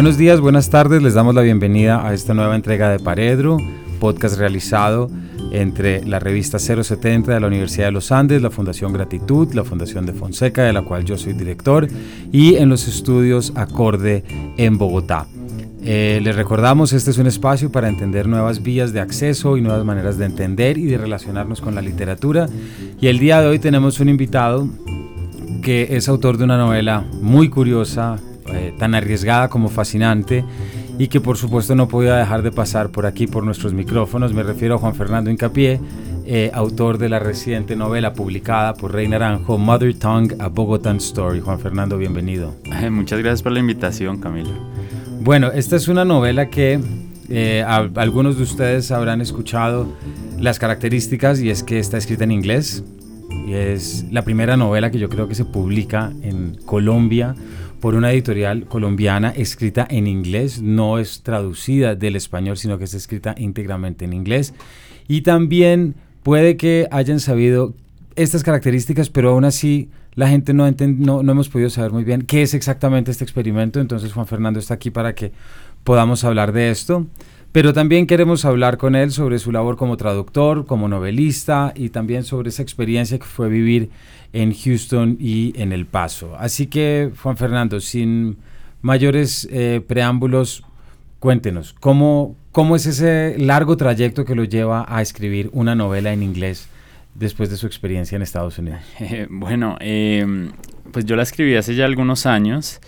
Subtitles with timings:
[0.00, 3.58] Buenos días, buenas tardes, les damos la bienvenida a esta nueva entrega de Paredro,
[3.98, 5.10] podcast realizado
[5.52, 10.06] entre la revista 070 de la Universidad de los Andes, la Fundación Gratitud, la Fundación
[10.06, 11.86] de Fonseca, de la cual yo soy director,
[12.32, 14.24] y en los estudios Acorde
[14.56, 15.26] en Bogotá.
[15.84, 19.84] Eh, les recordamos, este es un espacio para entender nuevas vías de acceso y nuevas
[19.84, 22.48] maneras de entender y de relacionarnos con la literatura.
[23.02, 24.66] Y el día de hoy tenemos un invitado
[25.62, 28.18] que es autor de una novela muy curiosa,
[28.52, 30.44] eh, tan arriesgada como fascinante
[30.98, 34.34] y que por supuesto no podía dejar de pasar por aquí por nuestros micrófonos.
[34.34, 35.80] Me refiero a Juan Fernando Incapié,
[36.26, 41.40] eh, autor de la reciente novela publicada por Rey Naranjo, Mother Tongue, A Bogotan Story.
[41.40, 42.54] Juan Fernando, bienvenido.
[42.90, 44.50] muchas gracias por la invitación, Camilo.
[45.22, 46.80] Bueno, esta es una novela que
[47.30, 49.86] eh, algunos de ustedes habrán escuchado
[50.38, 52.84] las características y es que está escrita en inglés.
[53.46, 57.34] Y es la primera novela que yo creo que se publica en Colombia
[57.80, 62.94] por una editorial colombiana escrita en inglés, no es traducida del español, sino que es
[62.94, 64.54] escrita íntegramente en inglés.
[65.08, 67.74] Y también puede que hayan sabido
[68.16, 72.22] estas características, pero aún así la gente no, no, no hemos podido saber muy bien
[72.22, 73.80] qué es exactamente este experimento.
[73.80, 75.32] Entonces Juan Fernando está aquí para que
[75.84, 77.06] podamos hablar de esto.
[77.52, 82.22] Pero también queremos hablar con él sobre su labor como traductor, como novelista y también
[82.22, 83.90] sobre esa experiencia que fue vivir
[84.32, 86.36] en Houston y en El Paso.
[86.38, 88.36] Así que, Juan Fernando, sin
[88.82, 90.62] mayores eh, preámbulos,
[91.18, 96.22] cuéntenos, ¿cómo, ¿cómo es ese largo trayecto que lo lleva a escribir una novela en
[96.22, 96.68] inglés
[97.16, 98.80] después de su experiencia en Estados Unidos?
[99.28, 100.52] bueno, em,
[100.92, 102.80] pues yo la escribí hace ya algunos años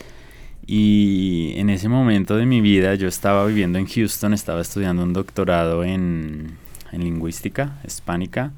[0.66, 5.12] y en ese momento de mi vida yo estaba viviendo en Houston, estaba estudiando un
[5.12, 6.56] doctorado en,
[6.92, 8.52] lingüística hispánica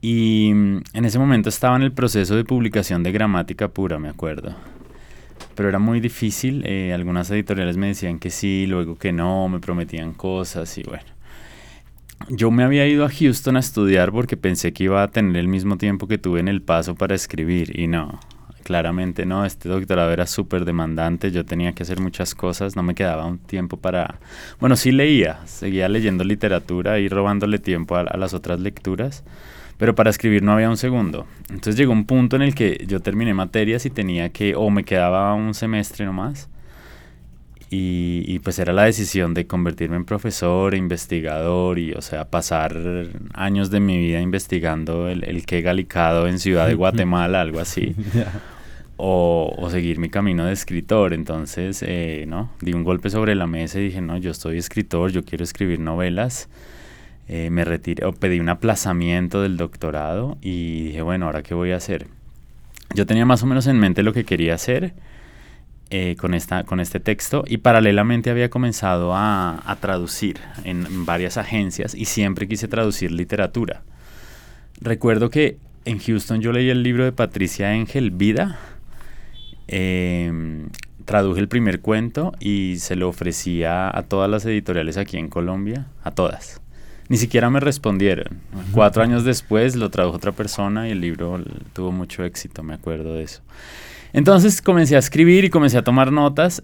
[0.00, 4.08] y mm, en ese momento estaba en el proceso de publicación de gramática pura, me
[4.08, 4.54] acuerdo.
[5.54, 9.60] Pero era muy difícil, eh, algunas editoriales me decían que sí, luego que no, me
[9.60, 11.04] prometían cosas y bueno.
[12.28, 15.48] Yo me había ido a Houston a estudiar porque pensé que iba a tener el
[15.48, 18.18] mismo tiempo que tuve en el paso para escribir y no,
[18.68, 22.94] claramente no, este doctorado era súper demandante, yo tenía que hacer muchas cosas, no me
[22.94, 24.20] quedaba un tiempo para...
[24.60, 29.24] Bueno, sí leía, seguía leyendo literatura y robándole tiempo a las otras lecturas
[29.78, 31.26] pero para escribir no había un segundo.
[31.50, 34.82] Entonces llegó un punto en el que yo terminé materias y tenía que, o me
[34.82, 36.48] quedaba un semestre nomás,
[37.70, 42.76] y, y pues era la decisión de convertirme en profesor, investigador, y o sea, pasar
[43.34, 47.94] años de mi vida investigando el, el que galicado en Ciudad de Guatemala, algo así.
[49.00, 51.14] O, o, seguir mi camino de escritor.
[51.14, 52.50] Entonces, eh, ¿no?
[52.60, 55.78] Di un golpe sobre la mesa y dije, no, yo soy escritor, yo quiero escribir
[55.78, 56.48] novelas.
[57.28, 61.72] Eh, me retiré, o pedí un aplazamiento del doctorado y dije, bueno, ¿ahora qué voy
[61.72, 62.06] a hacer?
[62.94, 64.94] Yo tenía más o menos en mente lo que quería hacer
[65.90, 71.36] eh, con, esta, con este texto y paralelamente había comenzado a, a traducir en, varias
[71.36, 73.82] agencias y siempre quise traducir literatura.
[74.80, 78.58] Recuerdo que en Houston yo leí el libro de Patricia Engel, Vida.
[79.68, 80.70] Em,
[81.04, 85.86] traduje el primer cuento y se lo ofrecía a todas las editoriales aquí en Colombia,
[86.02, 86.60] a todas.
[87.08, 88.40] Ni siquiera me respondieron.
[88.72, 91.40] Cuatro años después lo tradujo otra persona y el libro
[91.72, 93.40] tuvo mucho éxito, me acuerdo de eso.
[94.12, 96.62] Entonces comencé a escribir y comencé a tomar notas,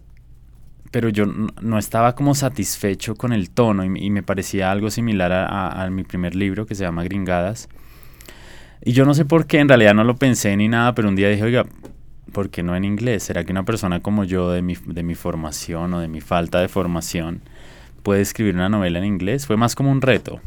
[0.90, 5.88] pero yo no estaba como satisfecho con el tono y, me parecía algo similar a,
[5.90, 7.68] mi primer libro que se llama Gringadas.
[8.82, 11.16] Y yo no sé por qué, en realidad no lo pensé ni nada, pero un
[11.16, 11.64] día dije, oiga,
[12.34, 13.22] ¿por qué no en inglés?
[13.22, 16.60] ¿Será que una persona como yo, de mi, de mi formación o de mi falta
[16.60, 17.40] de formación,
[18.04, 19.46] puede escribir una novela en inglés.
[19.46, 20.40] Fue más como un reto.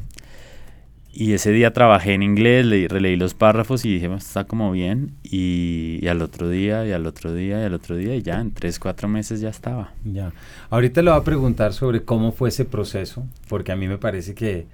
[1.11, 5.15] Y ese día trabajé en inglés, leí, releí los párrafos y dije, está como bien.
[5.23, 8.51] Y, al otro día, y al otro día, y al otro día, y ya en
[8.51, 9.93] tres, cuatro meses ya estaba.
[10.05, 10.31] Ya.
[10.69, 14.35] Ahorita le voy a preguntar sobre cómo fue ese proceso, porque a mí me parece
[14.35, 14.67] que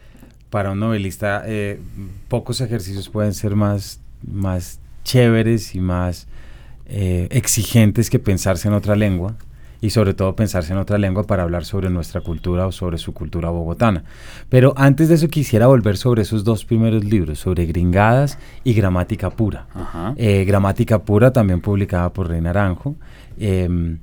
[0.49, 1.79] para un novelista eh,
[2.27, 6.27] pocos ejercicios pueden ser más, más chéveres y más
[6.85, 9.35] eh, exigentes que pensarse en otra lengua
[9.83, 13.13] y sobre todo pensarse en otra lengua para hablar sobre nuestra cultura o sobre su
[13.13, 14.05] cultura bogotana.
[14.47, 19.29] Pero antes de eso quisiera volver sobre esos dos primeros libros, sobre Gringadas y Gramática
[19.29, 19.67] Pura.
[20.15, 22.95] Eh, Gramática Pura, también publicada por Rey Naranjo,
[23.37, 23.97] em,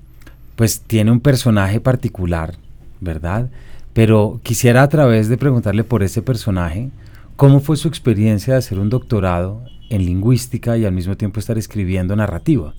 [0.55, 2.57] pues tiene un personaje particular,
[3.01, 3.49] ¿verdad?
[3.95, 6.91] Pero quisiera a través de preguntarle por ese personaje,
[7.37, 11.59] ¿cómo fue su experiencia de hacer un doctorado en lingüística y al mismo tiempo estar
[11.59, 12.73] escribiendo narrativa?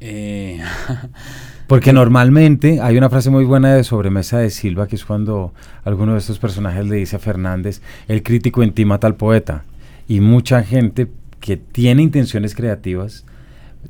[0.00, 0.60] Eh,
[1.66, 5.54] Porque normalmente hay una frase muy buena de sobremesa de Silva, que es cuando
[5.84, 9.62] alguno de estos personajes le dice a Fernández, el crítico entima tal poeta.
[10.08, 11.06] Y mucha gente
[11.38, 13.24] que tiene intenciones creativas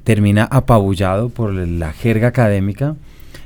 [0.05, 2.95] termina apabullado por la jerga académica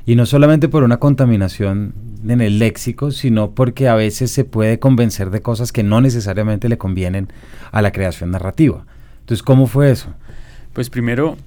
[0.05, 1.94] Y no solamente por una contaminación
[2.28, 6.69] en el léxico, sino porque a veces se puede convencer de cosas que no necesariamente
[6.69, 7.28] le convienen
[7.70, 8.84] a la creación narrativa.
[9.24, 10.12] Entonces, ¿cómo fue eso?
[10.74, 11.38] Pues primero,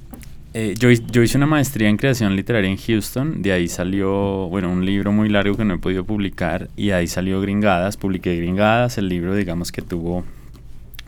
[0.55, 4.71] eh, yo, yo, hice una maestría en creación literaria en Houston, de ahí salió, bueno,
[4.71, 8.97] un libro muy largo que no he podido publicar, y ahí salió Gringadas, publiqué Gringadas,
[8.97, 10.25] el libro digamos que tuvo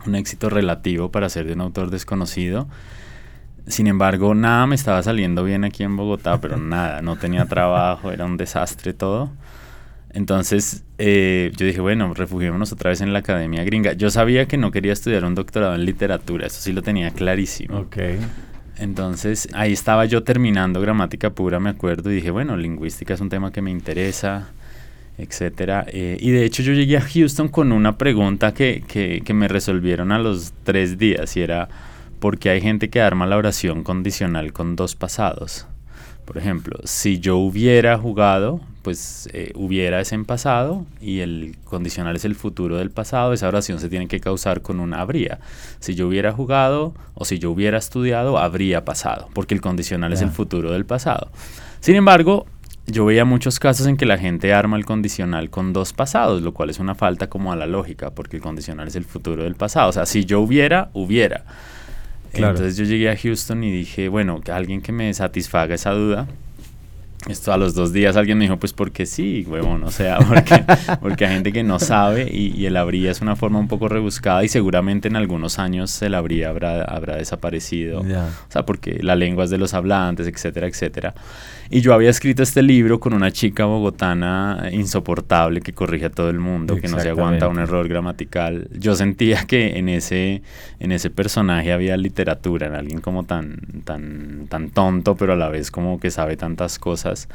[0.06, 2.68] un éxito relativo para ser de un autor desconocido.
[3.66, 8.12] Sin embargo, nada me estaba saliendo bien aquí en Bogotá, pero nada, no tenía trabajo,
[8.12, 9.32] era un desastre todo.
[10.12, 13.92] Entonces eh, yo dije, bueno, refugiémonos otra vez en la academia gringa.
[13.92, 17.78] Yo sabía que no quería estudiar un doctorado en literatura, eso sí lo tenía clarísimo.
[17.78, 18.18] Okay.
[18.76, 23.28] Entonces ahí estaba yo terminando gramática pura, me acuerdo, y dije, bueno, lingüística es un
[23.28, 24.48] tema que me interesa,
[25.18, 25.84] etcétera.
[25.88, 29.48] Eh, y de hecho yo llegué a Houston con una pregunta que, que, que me
[29.48, 31.68] resolvieron a los tres días, y era,
[32.18, 35.66] ¿por qué hay gente que arma la oración condicional con dos pasados?
[36.24, 42.16] Por ejemplo, si yo hubiera jugado, pues eh, hubiera es en pasado y el condicional
[42.16, 45.38] es el futuro del pasado, esa oración se tiene que causar con un habría.
[45.80, 50.22] Si yo hubiera jugado o si yo hubiera estudiado, habría pasado, porque el condicional es
[50.22, 51.30] el futuro del pasado.
[51.80, 52.46] Sin embargo,
[52.86, 56.52] yo veía muchos casos en que la gente arma el condicional con dos pasados, lo
[56.52, 59.54] cual es una falta como a la lógica, porque el condicional es el futuro del
[59.54, 59.90] pasado.
[59.90, 61.44] O sea, si yo hubiera, hubiera.
[62.32, 66.26] Entonces yo llegué a Houston y dije, bueno, alguien que me satisfaga esa duda.
[67.28, 70.64] Esto a los dos días alguien me dijo, pues porque sí, huevón, o sea, porque,
[71.00, 74.42] porque hay gente que no sabe y, el habría es una forma un poco rebuscada
[74.44, 78.00] y seguramente en algunos años el habría habrá, habrá desaparecido.
[78.00, 81.14] O sea, porque la lengua es de los hablantes, etcétera, etcétera.
[81.72, 86.28] Y yo había escrito este libro con una chica bogotana insoportable que corrige a todo
[86.28, 88.68] el mundo, que no se aguanta un error gramatical.
[88.76, 90.42] Yo sentía que en ese,
[90.80, 95.48] en ese personaje había literatura, en alguien como tan, tan, tan tonto, pero a la
[95.48, 97.28] vez como que sabe tantas cosas.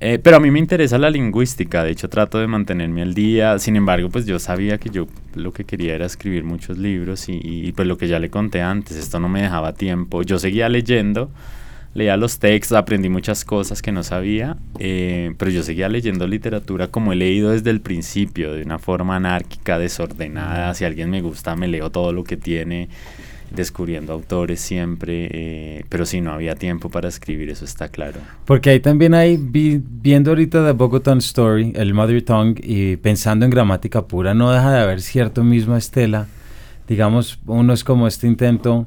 [0.00, 3.58] Eh, pero a mí me interesa la lingüística, de hecho trato de mantenerme al día,
[3.58, 7.40] sin embargo pues yo sabía que yo lo que quería era escribir muchos libros y,
[7.42, 10.68] y pues lo que ya le conté antes, esto no me dejaba tiempo, yo seguía
[10.68, 11.32] leyendo,
[11.94, 16.88] leía los textos, aprendí muchas cosas que no sabía, eh, pero yo seguía leyendo literatura
[16.88, 20.74] como he leído desde el principio, de una forma anárquica, desordenada.
[20.74, 22.88] Si alguien me gusta, me leo todo lo que tiene,
[23.50, 28.20] descubriendo autores siempre, eh, pero si no había tiempo para escribir, eso está claro.
[28.44, 33.50] Porque ahí también hay, viendo ahorita The Bogotan Story, el Mother Tongue, y pensando en
[33.50, 36.26] gramática pura, no deja de haber cierto mismo estela.
[36.86, 38.86] Digamos, uno es como este intento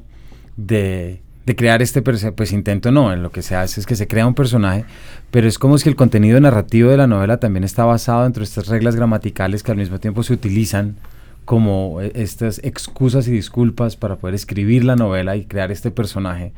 [0.56, 4.06] de de crear este pues intento no, en lo que se hace es que se
[4.06, 4.84] crea un personaje,
[5.30, 8.68] pero es como si el contenido narrativo de la novela también está basado entre estas
[8.68, 10.96] reglas gramaticales que al mismo tiempo se utilizan
[11.44, 16.52] como eh, estas excusas y disculpas para poder escribir la novela y crear este personaje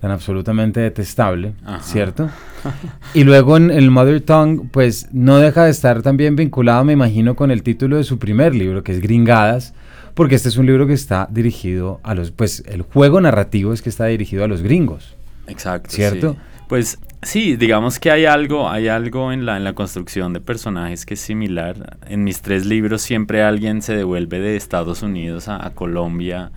[0.00, 2.30] tan absolutamente detestable, ¿cierto?
[3.14, 7.34] y luego en el Mother Tongue, pues no deja de estar también vinculado, me imagino,
[7.34, 9.74] con el título de su primer libro, que es Gringadas,
[10.14, 13.82] porque este es un libro que está dirigido a los, pues el juego narrativo es
[13.82, 15.16] que está dirigido a los gringos.
[15.46, 15.90] Exacto.
[15.90, 16.36] ¿Cierto?
[16.68, 21.06] Pues sí, digamos que hay algo, hay algo en la, en la construcción de personajes
[21.06, 21.98] que es similar.
[22.06, 26.50] En mis tres libros siempre alguien se devuelve de Estados Unidos a, Colombia,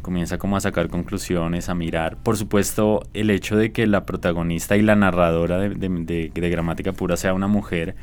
[0.00, 2.16] comienza como a sacar conclusiones, a mirar.
[2.22, 6.92] Por supuesto, el hecho de que la protagonista y la narradora de, de, de gramática
[6.92, 7.96] pura sea una mujer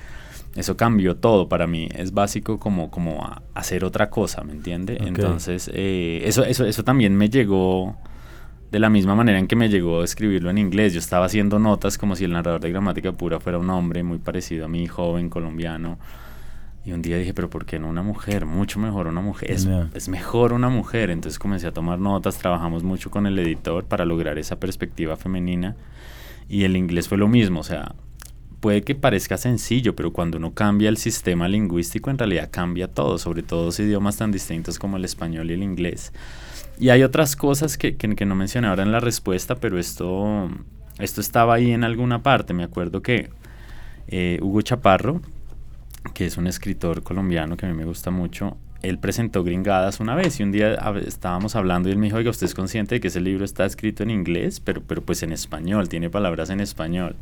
[0.56, 1.90] eso cambió todo para mí.
[1.94, 4.98] Es básico como, como hacer otra cosa, ¿me entiende?
[5.02, 7.98] Entonces, eh, eso, eso, eso también me llegó
[8.72, 10.94] de la misma manera en que me llegó a escribirlo en inglés.
[10.94, 14.18] Yo estaba haciendo notas como si el narrador de gramática pura fuera un hombre muy
[14.18, 16.00] parecido a mí, joven, colombiano.
[16.86, 18.46] Y un día dije, pero ¿por qué no una mujer?
[18.46, 19.52] Mucho mejor una mujer.
[19.52, 21.10] Es, es, mejor una mujer.
[21.10, 25.76] Entonces comencé a tomar notas, trabajamos mucho con el editor para lograr esa perspectiva femenina.
[26.48, 27.96] Y el inglés fue lo mismo, o sea,
[28.60, 33.18] puede que parezca sencillo, pero cuando uno cambia el sistema lingüístico, en realidad cambia todo,
[33.18, 36.12] sobre todo los idiomas tan distintos como el español y el inglés.
[36.80, 40.50] Y hay otras cosas que, que, no mencioné ahora en la respuesta, pero esto,
[41.00, 42.54] esto estaba ahí en alguna parte.
[42.54, 43.30] Me acuerdo que
[44.08, 45.22] eh, Hugo Chaparro,
[46.14, 50.16] que es un escritor colombiano que a mí me gusta mucho, él presentó Gringadas una
[50.16, 50.74] vez y un día
[51.06, 53.66] estábamos hablando y él me dijo, oiga, ¿usted es consciente de que ese libro está
[53.66, 57.16] escrito en inglés, pero, pero pues en español, tiene palabras en español?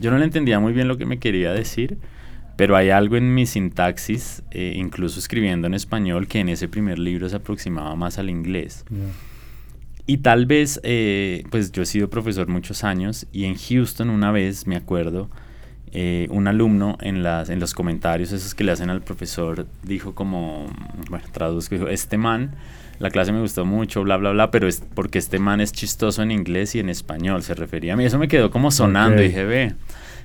[0.00, 1.98] Yo no le entendía muy bien lo que me quería decir,
[2.56, 6.98] pero hay algo en mi sintaxis, eh, incluso escribiendo en español, que en ese primer
[6.98, 8.84] libro se aproximaba más al inglés.
[10.06, 14.30] Y tal vez, eh, pues yo he sido profesor muchos años y en Houston una
[14.32, 15.30] vez, me acuerdo,
[15.92, 20.12] eh, un alumno en, las, en los comentarios esos que le hacen al profesor dijo
[20.14, 20.66] como,
[21.08, 22.56] bueno, traduzco, dijo, este man,
[22.98, 26.22] la clase me gustó mucho, bla, bla, bla, pero es porque este man es chistoso
[26.22, 28.04] en inglés y en español, se refería a mí.
[28.04, 29.74] Eso me quedó como sonando y dije, ve,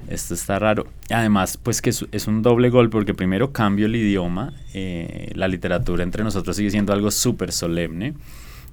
[0.07, 0.87] esto está raro.
[1.09, 6.03] Además, pues que es, un doble gol porque primero cambio el idioma, eh, la literatura
[6.03, 8.13] entre nosotros sigue siendo algo súper solemne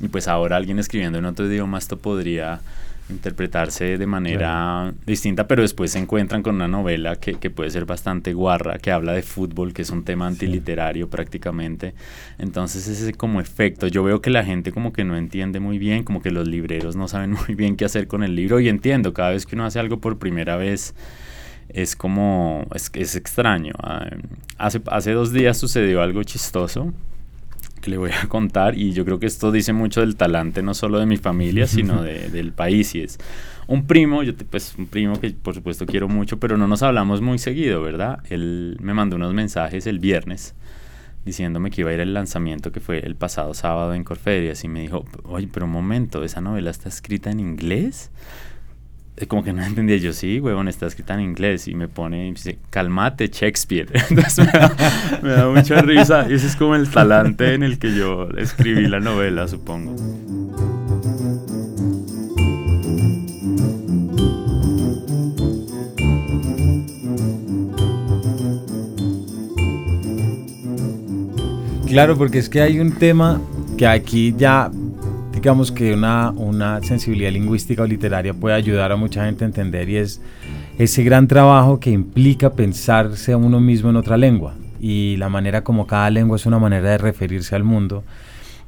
[0.01, 2.61] y pues ahora alguien escribiendo en otro idioma esto podría
[3.09, 7.85] interpretarse de manera distinta, pero después se encuentran con una novela que, que, puede ser
[7.85, 11.95] bastante guarra, que habla de fútbol, que es un tema antiliterario prácticamente.
[12.39, 16.03] Entonces ese como efecto, yo veo que la gente como que no entiende muy bien,
[16.03, 19.13] como que los libreros no saben muy bien qué hacer con el libro y entiendo,
[19.13, 20.95] cada vez que uno hace algo por primera vez
[21.69, 23.73] es como, es, es extraño.
[23.83, 24.09] Ah,
[24.59, 26.93] hace, hace dos días sucedió algo chistoso
[27.89, 30.99] le voy a contar y yo creo que esto dice mucho del talante no solo
[30.99, 33.19] de mi familia, sino del país y es
[33.67, 37.21] un primo, yo pues un primo que por supuesto quiero mucho, pero no nos hablamos
[37.21, 38.21] muy seguido, ¿verdad?
[38.31, 40.55] Él me mandó unos mensajes el viernes
[41.25, 44.69] diciéndome que iba a ir al lanzamiento que fue el pasado sábado en Corferias y
[44.69, 48.11] me dijo, oye, pero un momento, ¿esa novela está escrita en inglés?
[49.27, 52.33] Como que no entendía yo, sí, huevón, está escrita en inglés y me pone, y
[52.33, 53.89] dice, calmate Shakespeare.
[54.11, 54.47] Entonces
[55.23, 58.87] me da, mucha risa y ese es como el talante en el que yo escribí
[58.87, 59.97] la novela, supongo.
[71.87, 73.41] Claro, porque es que hay un tema
[73.79, 74.71] que aquí ya
[75.47, 79.89] digamos que una, una sensibilidad lingüística o literaria puede ayudar a mucha gente a entender
[79.89, 80.21] y es
[80.77, 85.63] ese gran trabajo que implica pensarse a uno mismo en otra lengua y la manera
[85.63, 88.03] como cada lengua es una manera de referirse al mundo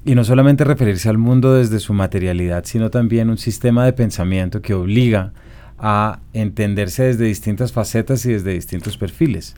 [0.05, 4.63] y no solamente referirse al mundo desde su materialidad, sino también un sistema de pensamiento
[4.63, 5.33] que obliga
[5.81, 9.57] a entenderse desde distintas facetas y desde distintos perfiles.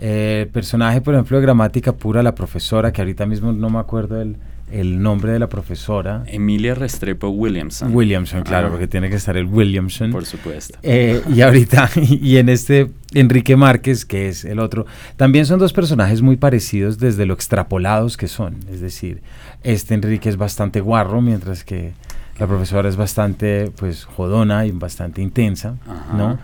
[0.00, 4.16] el personaje, por ejemplo, de gramática pura, la profesora, que ahorita mismo no me acuerdo
[4.16, 4.36] del
[4.70, 6.24] el nombre de la profesora.
[6.26, 7.94] Emilia Restrepo Williamson.
[7.94, 8.70] Williamson, claro, ah.
[8.70, 10.10] porque tiene que estar el Williamson.
[10.10, 10.78] Por supuesto.
[10.82, 15.72] Eh, y ahorita, y en este Enrique Márquez, que es el otro, también son dos
[15.72, 18.56] personajes muy parecidos desde lo extrapolados que son.
[18.70, 19.22] Es decir,
[19.62, 21.92] este Enrique es bastante guarro, mientras que
[22.38, 25.76] la profesora es bastante, pues, jodona y bastante intensa,
[26.14, 26.38] ¿no?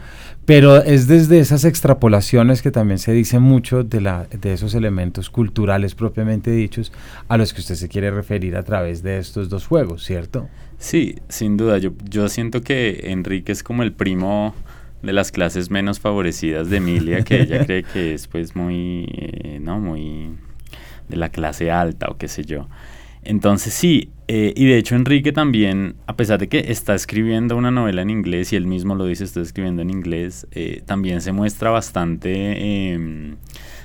[0.44, 5.30] Pero es desde esas extrapolaciones que también se dice mucho de, la, de esos elementos
[5.30, 6.92] culturales propiamente dichos
[7.28, 10.48] a los que usted se quiere referir a través de estos dos juegos, ¿cierto?
[10.78, 11.78] Sí, sin duda.
[11.78, 14.52] Yo, yo siento que Enrique es como el primo
[15.02, 19.58] de las clases menos favorecidas de Emilia, que ella cree que es pues muy, eh,
[19.60, 19.78] ¿no?
[19.78, 20.30] Muy
[21.08, 22.68] de la clase alta o qué sé yo.
[23.24, 27.70] Entonces sí, eh, y de hecho Enrique también, a pesar de que está escribiendo una
[27.70, 31.32] novela en inglés y él mismo lo dice, está escribiendo en inglés, eh, también se
[31.32, 33.36] muestra bastante em,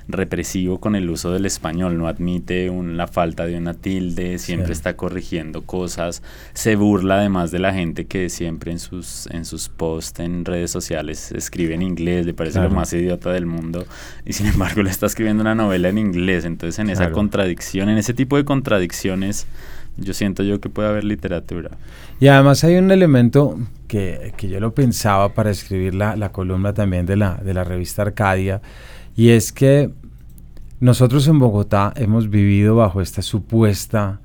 [0.08, 4.96] represivo con el uso del español, no admite la falta de una tilde, siempre está
[4.96, 6.24] corrigiendo cosas,
[6.54, 10.72] se burla además de la gente que siempre en sus, en sus posts en redes
[10.72, 13.86] sociales escribe en inglés, le parece lo más idiota del mundo
[14.26, 17.98] y sin embargo le está escribiendo una novela en inglés, entonces en esa contradicción, en
[17.98, 19.46] ese tipo de contradicciones,
[19.98, 21.72] yo siento yo que puede haber literatura.
[22.20, 26.74] Y además hay un elemento que, que yo lo pensaba para escribir la, la columna
[26.74, 28.62] también de la, de la revista Arcadia,
[29.18, 29.90] y es que
[30.80, 34.20] nosotros en Bogotá hemos vivido bajo esta supuesta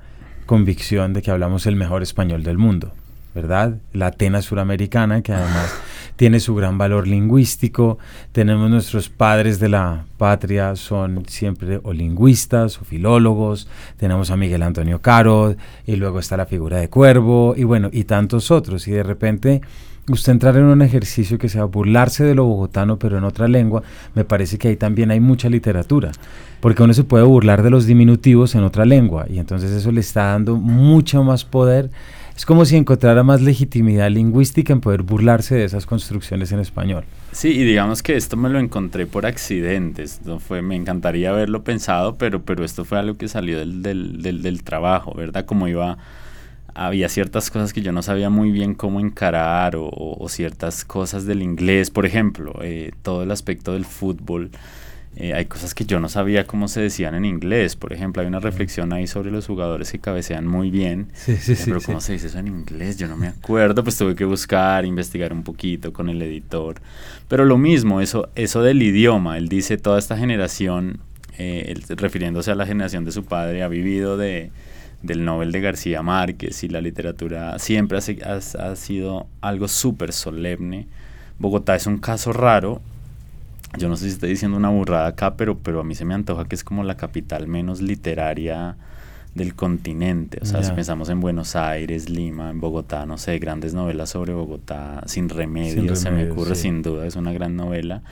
[0.45, 2.93] convicción de que hablamos el mejor español del mundo,
[3.33, 3.79] ¿verdad?
[3.91, 5.73] La Atena suramericana, que además
[6.15, 7.97] tiene su gran valor lingüístico.
[8.33, 13.67] Tenemos nuestros padres de la patria, son siempre o lingüistas o filólogos.
[13.97, 15.55] Tenemos a Miguel Antonio Caro,
[15.87, 18.87] y luego está la figura de Cuervo, y bueno, y tantos otros.
[18.87, 19.61] Y de repente
[20.09, 23.83] usted entrar en un ejercicio que sea burlarse de lo bogotano, pero en otra lengua,
[24.15, 26.11] me parece que ahí también hay mucha literatura,
[26.59, 30.01] porque uno se puede burlar de los diminutivos en otra lengua, y entonces eso le
[30.01, 31.89] está dando mucho más poder.
[32.35, 37.03] Es como si encontrara más legitimidad lingüística en poder burlarse de esas construcciones en español.
[37.31, 40.19] Sí, y digamos que esto me lo encontré por accidentes.
[40.39, 44.63] Fue, me encantaría haberlo pensado, pero, pero esto fue algo que salió del, del, del
[44.63, 45.45] trabajo, ¿verdad?
[45.45, 45.99] Como iba
[46.75, 51.41] había ciertas cosas que yo no sabía muy bien cómo encarar o, ciertas cosas del
[51.41, 54.49] inglés, por ejemplo, eh, todo el aspecto del fútbol.
[55.15, 57.75] Eh, hay cosas que yo no sabía cómo se decían en inglés.
[57.75, 61.09] Por ejemplo, hay una reflexión ahí sobre los jugadores que cabecean muy bien.
[61.13, 62.97] Sí, sí, sí, pero ¿cómo se dice eso en inglés?
[62.97, 63.83] Yo no me acuerdo.
[63.83, 66.81] Pues tuve que buscar, investigar un poquito con el editor.
[67.27, 69.37] Pero lo mismo, eso, eso del idioma.
[69.37, 70.99] Él dice, toda esta generación,
[71.37, 74.49] eh, refiriéndose a la generación de su padre, ha vivido de,
[75.03, 80.87] del Nobel de García Márquez y la literatura siempre ha, sido algo súper solemne.
[81.37, 82.81] Bogotá es un caso raro
[83.77, 86.13] yo no sé si estoy diciendo una burrada acá, pero, pero a mí se me
[86.13, 88.77] antoja que es como la capital menos literaria
[89.33, 90.37] del continente.
[90.43, 94.33] O sea, si pensamos en Buenos Aires, Lima, en Bogotá, no sé, grandes novelas sobre
[94.33, 98.03] Bogotá, Sin Remedio, se me ocurre sin duda, es una gran novela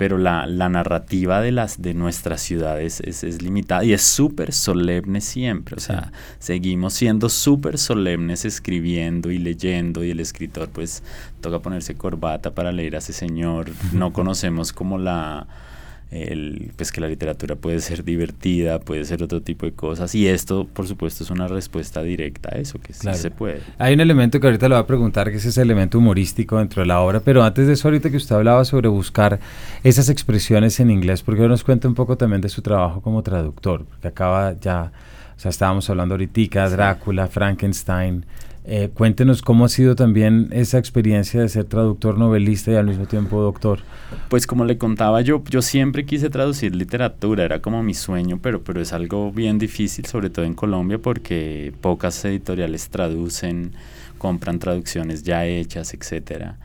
[0.00, 4.54] pero la, la, narrativa de, las, de nuestras ciudades es, es, limitada y es súper
[4.54, 5.76] solemne siempre.
[5.76, 11.02] O sea, seguimos siendo súper solemnes escribiendo y leyendo y el escritor pues
[11.42, 13.72] toca ponerse corbata para leer a ese señor.
[13.92, 15.46] No conocemos como la
[16.10, 20.14] el, pues que la literatura puede ser divertida, puede ser otro tipo de cosas.
[20.14, 23.60] Y esto, por supuesto, es una respuesta directa a eso, que sí se puede.
[23.78, 26.82] Hay un elemento que ahorita le voy a preguntar, que es ese elemento humorístico dentro
[26.82, 29.38] de la obra, pero antes de eso, ahorita que usted hablaba sobre buscar
[29.84, 33.84] esas expresiones en inglés, porque nos cuenta un poco también de su trabajo como traductor,
[33.84, 34.92] porque acaba ya,
[35.36, 38.26] o sea, estábamos hablando ahorita, Drácula, Frankenstein.
[38.72, 43.06] Eh, cuéntenos cómo ha sido también esa experiencia de ser traductor, novelista y al mismo
[43.06, 43.80] tiempo doctor.
[44.28, 48.62] Pues como le contaba yo, yo siempre quise traducir literatura, era como mi sueño, pero,
[48.62, 53.72] pero es algo bien difícil, sobre todo en Colombia, porque pocas editoriales traducen,
[54.18, 56.56] compran traducciones ya hechas, etcétera.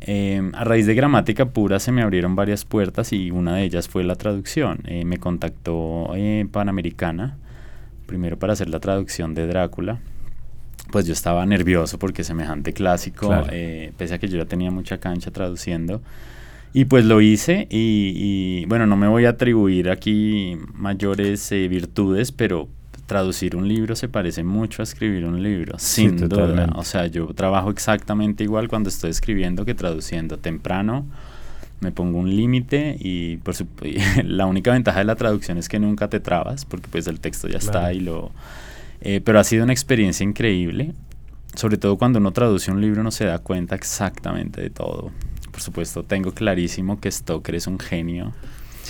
[0.00, 3.86] Em, a raíz de gramática pura se me abrieron varias puertas y una de ellas
[3.86, 4.80] fue la traducción.
[4.86, 7.36] Eh, me contactó eh, Panamericana,
[8.06, 10.00] primero para hacer la traducción de Drácula
[10.94, 14.98] pues yo estaba nervioso porque semejante clásico, eh, pese a que yo ya tenía mucha
[14.98, 16.00] cancha traduciendo.
[16.72, 22.30] Y pues lo hice y, bueno, no me voy a atribuir aquí mayores eh, virtudes,
[22.30, 22.68] pero
[23.06, 26.70] traducir un libro se parece mucho a escribir un libro, sin duda.
[26.76, 31.06] O sea, yo trabajo exactamente igual cuando estoy escribiendo que traduciendo temprano.
[31.80, 33.56] Me pongo un límite y por
[34.24, 37.48] la única ventaja de la traducción es que nunca te trabas porque pues el texto
[37.48, 38.30] ya está y lo
[39.04, 40.94] eh, pero ha sido una experiencia increíble,
[41.54, 45.12] sobre todo cuando uno traduce un libro no se da cuenta exactamente de todo.
[45.50, 48.32] Por supuesto, tengo clarísimo que Stoker es un genio,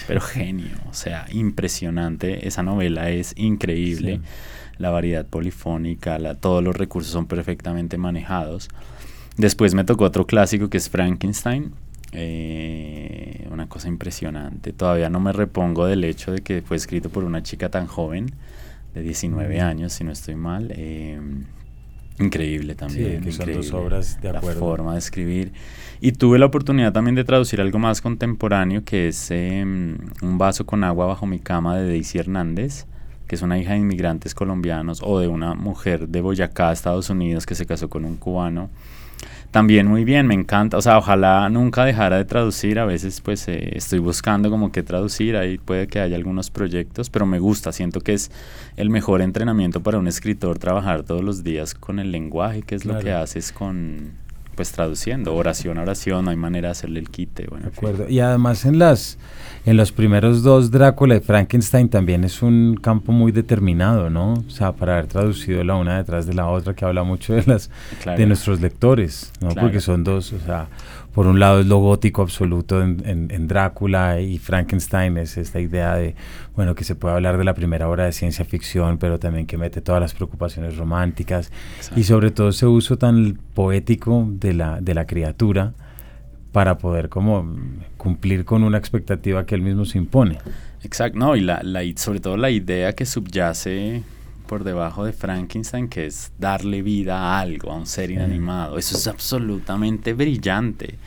[0.06, 2.46] pero genio, o sea, impresionante.
[2.46, 4.20] Esa novela es increíble.
[4.78, 8.68] La variedad polifónica, todos los recursos son perfectamente manejados.
[9.36, 11.72] Después me tocó otro clásico que es Frankenstein.
[12.12, 14.72] Eh, una cosa impresionante.
[14.72, 18.32] Todavía no me repongo del hecho de que fue escrito por una chica tan joven
[18.94, 20.72] de 19 años, si no estoy mal.
[20.74, 21.20] Eh,
[22.18, 23.30] increíble también.
[23.30, 24.60] Sí, dos obras de acuerdo.
[24.60, 25.52] La forma de escribir.
[26.00, 30.64] Y tuve la oportunidad también de traducir algo más contemporáneo, que es em, Un vaso
[30.64, 32.86] con agua bajo mi cama de Daisy Hernández,
[33.26, 37.46] que es una hija de inmigrantes colombianos o de una mujer de Boyacá, Estados Unidos,
[37.46, 38.70] que se casó con un cubano
[39.54, 43.46] también muy bien, me encanta, o sea, ojalá nunca dejara de traducir, a veces pues
[43.46, 47.70] eh, estoy buscando como que traducir, ahí puede que haya algunos proyectos, pero me gusta,
[47.70, 48.32] siento que es
[48.76, 52.84] el mejor entrenamiento para un escritor trabajar todos los días con el lenguaje, que es
[52.84, 54.14] lo que haces con,
[54.54, 57.46] pues traduciendo, oración a oración, no hay manera de hacerle el quite.
[57.48, 58.08] Bueno, de acuerdo.
[58.08, 59.18] Y además en las
[59.66, 64.34] en los primeros dos Drácula y Frankenstein también es un campo muy determinado, ¿no?
[64.34, 67.44] O sea, para haber traducido la una detrás de la otra, que habla mucho de
[67.46, 67.70] las
[68.04, 69.54] de nuestros lectores, ¿no?
[69.54, 70.68] Porque son dos, o sea,
[71.14, 76.16] por un lado es lo gótico absoluto en, Drácula y Frankenstein es esta idea de,
[76.56, 79.56] bueno, que se puede hablar de la primera obra de ciencia ficción, pero también que
[79.56, 81.52] mete todas las preocupaciones románticas
[81.94, 85.72] y sobre todo ese uso tan poético de la, de la criatura
[86.52, 87.56] para poder como
[87.96, 90.38] cumplir con una expectativa que él mismo se impone.
[90.82, 94.02] Exacto, no, y la, la, sobre todo la idea que subyace
[94.46, 98.76] por debajo de Frankenstein, que es darle vida a algo, a un ser inanimado.
[98.76, 100.98] Eso es absolutamente brillante.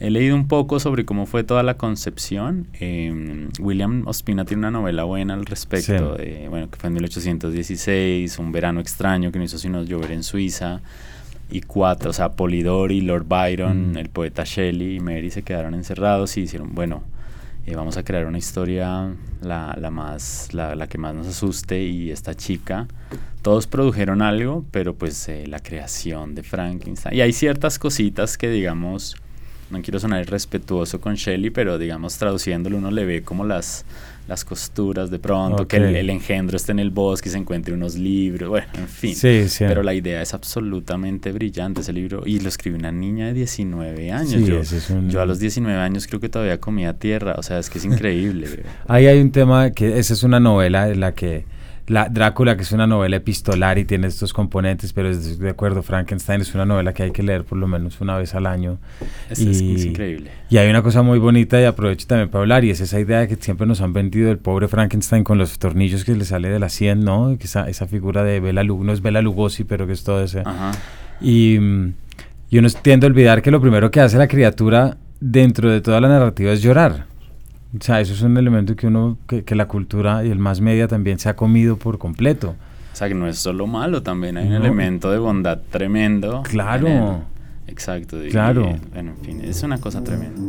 [0.00, 2.66] He leído un poco sobre cómo fue toda la concepción.
[2.80, 6.16] Em, William Ospina tiene una novela buena al respecto,
[6.48, 10.80] bueno, que fue en 1816, Un verano extraño que no hizo sino llover en Suiza.
[11.54, 13.96] Y cuatro, o sea, Polidori, Lord Byron, mm.
[13.98, 17.04] el poeta Shelley y Mary se quedaron encerrados y hicieron, bueno,
[17.66, 21.82] eh, vamos a crear una historia la, la más la, la, que más nos asuste
[21.82, 22.86] y esta chica
[23.40, 28.50] todos produjeron algo pero pues eh, la creación de Frankenstein y hay ciertas cositas que
[28.50, 29.16] digamos
[29.70, 33.86] no quiero sonar irrespetuoso con Shelley pero digamos traduciéndolo uno le ve como las
[34.26, 37.96] las costuras de pronto, que el, engendro esté en el bosque y se encuentre unos
[37.96, 39.14] libros, bueno, en fin.
[39.14, 39.64] Sí, sí.
[39.66, 44.12] Pero la idea es absolutamente brillante ese libro y lo escribió una niña de 19
[44.12, 44.42] años.
[44.46, 44.62] yo,
[45.08, 47.84] yo, a los 19 años creo que todavía comía tierra, o sea, es que es
[47.84, 48.64] increíble.
[48.88, 51.44] Ahí hay un tema que esa es una novela en la que
[51.86, 55.82] la Drácula, que es una novela epistolar y tiene estos componentes, pero es de acuerdo,
[55.82, 58.78] Frankenstein es una novela que hay que leer por lo menos una vez al año.
[59.28, 60.30] Es, y, es, increíble.
[60.48, 63.20] Y hay una cosa muy bonita y aprovecho también para hablar, y es esa idea
[63.20, 66.48] de que siempre nos han vendido el pobre Frankenstein con los tornillos que le sale
[66.48, 67.36] de la sien, ¿no?
[67.38, 70.24] Que esa, esa figura de Bela Lugosi, no es Bela Lugosi, pero que es todo
[70.24, 70.40] ese.
[70.40, 70.72] Ajá.
[71.20, 71.58] Y,
[72.48, 76.00] y uno tiende a olvidar que lo primero que hace la criatura dentro de toda
[76.00, 77.06] la narrativa es llorar.
[77.78, 80.60] O sea, eso es un elemento que uno, que, que la cultura y el más
[80.60, 82.54] media también se ha comido por completo.
[82.92, 86.42] O sea, que no es solo malo, también hay un elemento de bondad tremendo.
[86.44, 87.22] Claro.
[87.66, 88.18] Exacto.
[88.30, 88.78] claro.
[88.92, 90.40] bueno, en fin, es una cosa tremenda.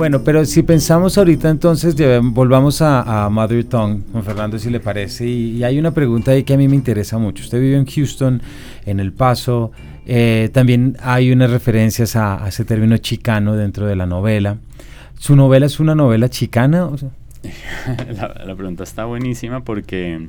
[0.00, 5.26] Bueno, pero si pensamos ahorita entonces, volvamos a, Mother Tongue, Juan Fernando, si le parece,
[5.26, 7.44] y, hay una pregunta ahí que a mí me interesa mucho.
[7.44, 8.40] Usted vive en Houston,
[8.86, 9.72] en El Paso,
[10.06, 14.56] eh, también hay unas referencias a, ese término chicano dentro de la novela.
[15.18, 16.88] ¿Su novela es una novela chicana?
[18.46, 20.26] la pregunta está buenísima porque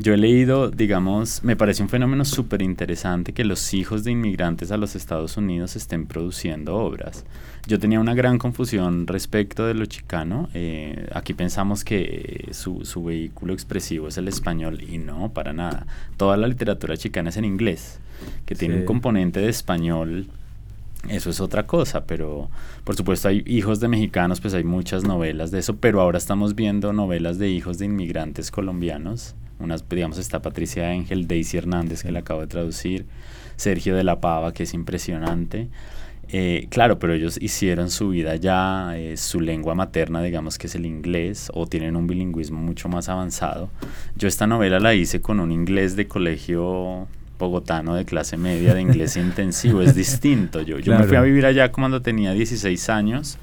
[0.00, 4.70] yo he leído, digamos, me parece un fenómeno súper interesante que los hijos de inmigrantes
[4.70, 7.24] a los Estados Unidos estén produciendo obras.
[7.66, 10.50] Yo tenía una gran confusión respecto de lo chicano.
[10.54, 15.88] Eh, aquí pensamos que su, su, vehículo expresivo es el español y no, para nada.
[16.16, 17.98] Toda la literatura chicana es en inglés,
[18.46, 20.28] que tiene un componente de español
[21.08, 22.50] eso es otra cosa, pero
[22.84, 26.54] por supuesto hay hijos de mexicanos, pues hay muchas novelas de eso, pero ahora estamos
[26.54, 32.12] viendo novelas de hijos de inmigrantes colombianos unas, digamos, está Patricia Ángel, Daisy Hernández, que
[32.12, 33.06] la acabo de traducir,
[33.56, 35.68] Sergio de la Pava, que es impresionante.
[36.30, 40.74] Eh, claro, pero ellos hicieron su vida ya, eh, su lengua materna, digamos que es
[40.74, 43.70] el inglés, o tienen un bilingüismo mucho más avanzado.
[44.14, 48.82] Yo esta novela la hice con un inglés de colegio bogotano de clase media, de
[48.82, 50.60] inglés intensivo, es distinto.
[50.60, 53.38] Yo, yo me fui a vivir allá cuando tenía 16 años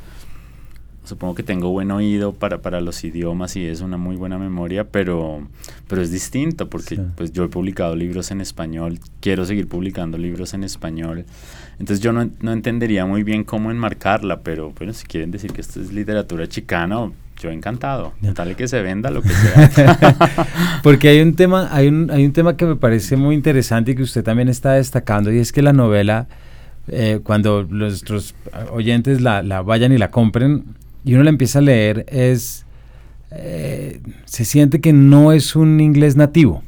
[1.06, 4.86] supongo que tengo buen oído para, para los idiomas y es una muy buena memoria,
[4.86, 5.48] pero,
[5.88, 10.54] pero es distinto porque pues yo he publicado libros en español, quiero seguir publicando libros
[10.54, 11.26] en español,
[11.74, 15.62] entonces yo no, no entendería muy bien cómo enmarcarla, pero bueno, si quieren decir que
[15.62, 19.30] esto es literatura chicana, yo encantado, tal que se venda lo que
[19.70, 20.48] sea.
[20.84, 23.96] porque hay un tema, hay un, hay un tema que me parece muy interesante y
[23.96, 26.28] que usted también está destacando y es que la novela...
[26.88, 28.36] Eh, cuando nuestros
[28.72, 32.66] oyentes la, la, vayan y la compren, y uno la empieza a leer, es,
[33.30, 36.64] eh, se siente que no es un inglés nativo.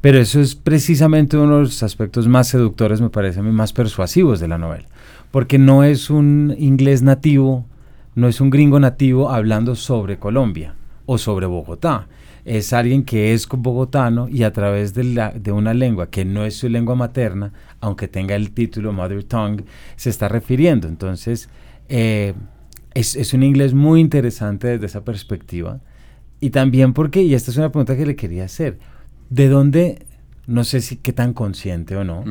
[0.00, 3.72] Pero eso es precisamente uno de los aspectos más seductores, me parece a mí, más
[3.72, 4.86] persuasivos de la novela.
[5.32, 7.66] Porque no es un inglés nativo,
[8.14, 12.06] no es un gringo nativo hablando sobre Colombia o sobre Bogotá.
[12.44, 16.56] Es alguien que es bogotano y a través de, la, una lengua que no es
[16.56, 19.64] su lengua materna, aunque tenga el título Mother Tongue,
[19.96, 20.88] se está refiriendo.
[20.88, 21.50] Entonces,
[21.88, 22.32] eh,
[22.94, 25.80] es, es, un inglés muy interesante desde esa perspectiva.
[26.40, 28.78] Y también porque, y esta es una pregunta que le quería hacer,
[29.28, 30.06] ¿de dónde,
[30.46, 32.24] no sé si qué tan consciente o no,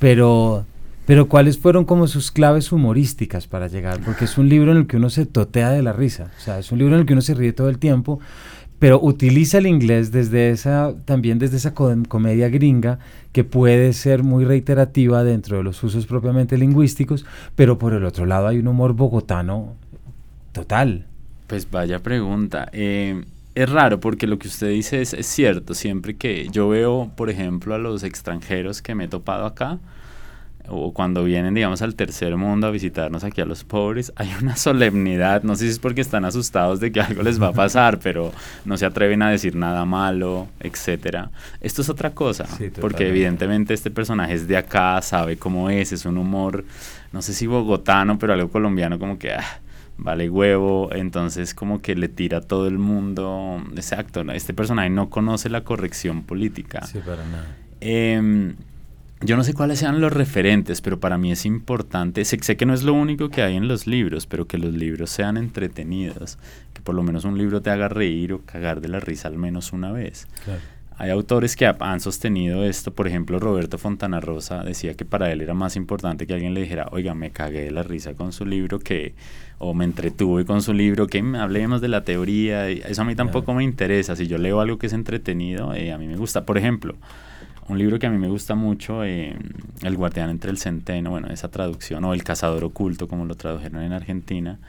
[0.00, 0.66] pero,
[1.06, 4.00] pero cuáles fueron como sus claves humorísticas para llegar?
[4.04, 6.58] Porque es un libro en el que uno se totea de la risa, o sea,
[6.58, 8.18] es un libro en el que uno se ríe todo el tiempo,
[8.80, 12.98] pero utiliza el inglés desde esa, también desde esa comedia gringa
[13.30, 18.26] que puede ser muy reiterativa dentro de los usos propiamente lingüísticos, pero por el otro
[18.26, 19.76] lado hay un humor bogotano
[20.54, 21.04] Total.
[21.48, 22.68] Pues vaya pregunta.
[22.72, 23.24] Eh,
[23.56, 25.74] es raro porque lo que usted dice es, cierto.
[25.74, 29.80] Siempre que yo veo, por ejemplo, a los extranjeros que me he topado acá,
[30.68, 34.54] o cuando vienen, digamos, al tercer mundo a visitarnos aquí a los pobres, hay una
[34.56, 35.42] solemnidad.
[35.42, 38.32] No sé si es porque están asustados de que algo les va a pasar, pero
[38.64, 41.32] no se atreven a decir nada malo, etcétera.
[41.60, 42.46] Esto es otra cosa,
[42.80, 46.64] porque evidentemente este personaje es de acá, sabe cómo es, es un humor,
[47.12, 49.60] no sé si bogotano, pero algo colombiano, como que ah,
[49.96, 55.10] vale huevo, entonces como que le tira a todo el mundo, exacto, este personaje no
[55.10, 56.86] conoce la corrección política.
[56.86, 57.56] Sí, para nada.
[57.80, 58.56] Em,
[59.20, 62.66] yo no sé cuáles sean los referentes, pero para mí es importante, sé, sé, que
[62.66, 66.38] no es lo único que hay en los libros, pero que los libros sean entretenidos,
[66.72, 69.38] que por lo menos un libro te haga reír o cagar de la risa al
[69.38, 70.26] menos una vez.
[70.44, 70.60] Claro.
[70.96, 75.40] Hay autores que han sostenido esto, por ejemplo Roberto Fontana Rosa decía que para él
[75.40, 78.46] era más importante que alguien le dijera, oiga, me cagué de la risa con su
[78.46, 79.14] libro que,
[79.58, 83.54] o me entretuve con su libro, que hablemos de la teoría, eso a mí tampoco
[83.54, 86.58] me interesa, si yo leo algo que es entretenido, eh, a mí me gusta, por
[86.58, 86.94] ejemplo,
[87.68, 89.36] un libro que a mí me gusta mucho, eh,
[89.82, 93.82] El guardián entre el centeno, bueno, esa traducción, o El cazador oculto, como lo tradujeron
[93.82, 94.60] en Argentina,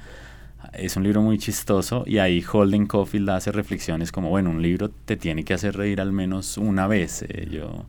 [0.73, 4.89] es un libro muy chistoso y ahí Holden Caulfield hace reflexiones como, bueno, un libro
[4.89, 7.23] te tiene que hacer reír al menos una vez.
[7.27, 7.85] Eh, yo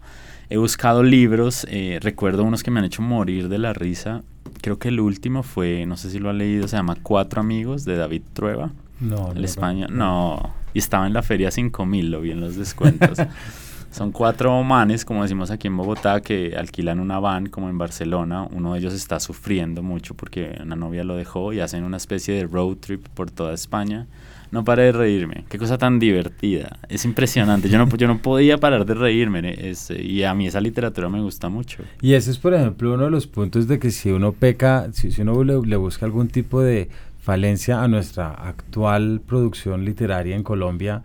[0.50, 4.22] he buscado libros, eh, recuerdo unos que me han hecho morir de la risa.
[4.62, 7.84] Creo que el último fue, no sé si lo ha leído, se llama Cuatro Amigos
[7.84, 8.70] de David Trueba.
[9.00, 9.88] No, el España.
[9.90, 10.54] No.
[10.72, 13.18] y estaba en la feria 5000, lo vi en los descuentos.
[13.96, 18.46] Son cuatro manes, como decimos aquí en Bogotá, que alquilan una van, como en Barcelona.
[18.52, 22.34] Uno de ellos está sufriendo mucho porque una novia lo dejó y hacen una especie
[22.34, 24.06] de road trip por toda España.
[24.50, 25.46] No paré de reírme.
[25.48, 26.78] Qué cosa tan divertida.
[26.90, 27.70] Es impresionante.
[27.70, 29.70] Yo no, yo no podía parar de reírme.
[29.70, 31.82] Es, y a mí esa literatura me gusta mucho.
[32.02, 35.10] Y ese es, por ejemplo, uno de los puntos de que si uno peca, si,
[35.10, 40.42] si uno le, le busca algún tipo de falencia a nuestra actual producción literaria en
[40.42, 41.02] Colombia,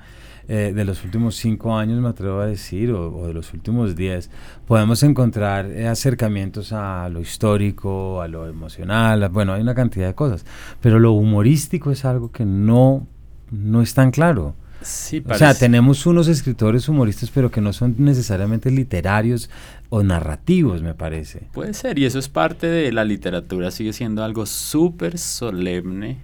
[0.53, 3.95] eh, de los últimos cinco años, me atrevo a decir, o, o de los últimos
[3.95, 4.29] diez,
[4.67, 10.07] podemos encontrar eh, acercamientos a lo histórico, a lo emocional, a- bueno, hay una cantidad
[10.07, 10.45] de cosas,
[10.81, 13.07] pero lo humorístico es algo que no,
[13.51, 14.55] no es tan claro.
[14.83, 19.47] Sí, O sea, tenemos unos escritores humoristas, pero que no son necesariamente literarios
[19.89, 21.43] o narrativos, me parece.
[21.53, 26.17] Puede ser, y eso es parte de la literatura, sigue siendo algo súper solemne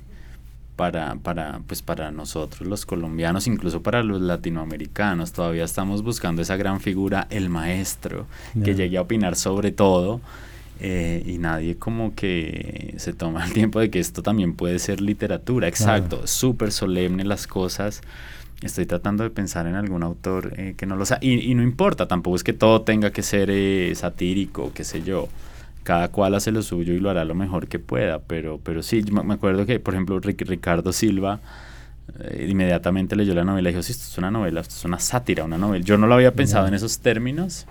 [0.77, 5.33] para, para, pues para nosotros los colombianos, incluso para los latinoamericanos.
[5.33, 8.27] Todavía estamos buscando esa gran figura, el maestro,
[8.63, 10.21] que llegue a opinar sobre todo.
[10.79, 15.01] eh, y nadie como que se toma el tiempo de que esto también puede ser
[15.01, 15.67] literatura.
[15.67, 18.01] Exacto, súper solemne las cosas.
[18.61, 21.19] Estoy tratando de pensar en algún autor eh, que no lo sea.
[21.21, 25.01] Y, y no importa, tampoco es que todo tenga que ser eh, satírico, qué sé
[25.03, 25.29] yo.
[25.87, 28.19] Cada cual hace lo suyo y lo hará lo mejor que pueda.
[28.19, 31.39] Pero, pero sí, yo me acuerdo que, por ejemplo, Ric- Ricardo Silva
[32.19, 34.99] eh, inmediatamente leyó la novela y dijo, sí, esto es una novela, esto es una
[34.99, 35.85] sátira, una novela.
[35.85, 37.67] Yo no lo había pensado en esos términos.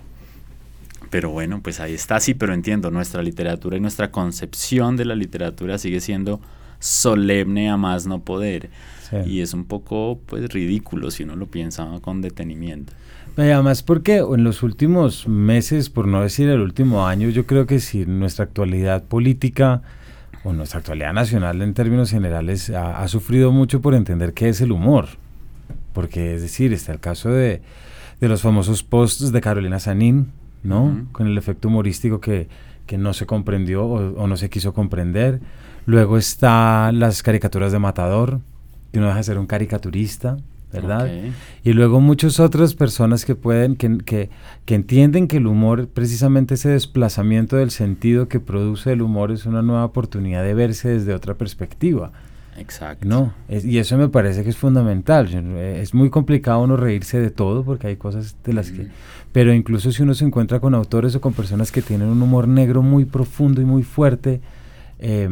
[1.11, 5.15] Pero bueno, pues ahí está, sí, pero entiendo, nuestra literatura y nuestra concepción de la
[5.15, 6.41] literatura sigue siendo
[6.81, 8.71] solemne a más no poder.
[9.11, 9.17] Sí.
[9.31, 12.95] Y es un poco pues ridículo si uno lo piensa con detenimiento.
[13.37, 17.81] Además porque en los últimos meses, por no decir el último año, yo creo que
[17.81, 19.83] si nuestra actualidad política
[20.43, 24.63] o nuestra actualidad nacional en términos generales ha, ha sufrido mucho por entender qué es
[24.63, 25.07] el humor.
[25.93, 27.61] Porque es decir, está el caso de,
[28.21, 31.07] de los famosos posts de Carolina Sanín, ¿no?
[31.13, 32.49] Con el efecto humorístico que,
[32.87, 35.41] que no se comprendió o, o no se quiso comprender.
[35.85, 38.41] Luego están las caricaturas de Matador,
[38.93, 40.39] que no deja de ser un caricaturista,
[40.73, 41.05] ¿verdad?
[41.07, 41.33] Ok.
[41.65, 44.31] Y luego muchas otras personas que pueden, que, que,
[44.65, 49.47] que entienden que el humor, precisamente ese desplazamiento del sentido que produce el humor es
[49.47, 52.13] una nueva oportunidad de verse desde otra perspectiva,
[52.59, 53.07] Exacto.
[53.07, 53.33] ¿no?
[53.49, 55.29] Es- y eso me parece que es fundamental.
[55.33, 58.85] Eh, Es muy complicado uno reírse de todo porque hay cosas de las que...
[58.85, 58.89] Mm.
[59.33, 62.49] Pero incluso si uno se encuentra con autores o con personas que tienen un humor
[62.49, 64.41] negro muy profundo y muy fuerte,
[64.99, 65.29] eh,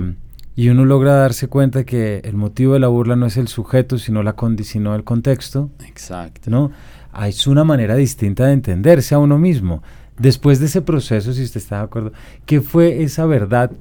[0.56, 3.98] y uno logra darse cuenta que el motivo de la burla no es el sujeto,
[3.98, 6.50] sino, la condi sino el contexto, Exacto.
[6.50, 6.70] ¿no?
[7.12, 9.82] Hay es una manera distinta de entenderse a uno mismo.
[10.18, 12.12] Después de ese proceso, si usted está de acuerdo,
[12.46, 13.72] ¿qué fue esa verdad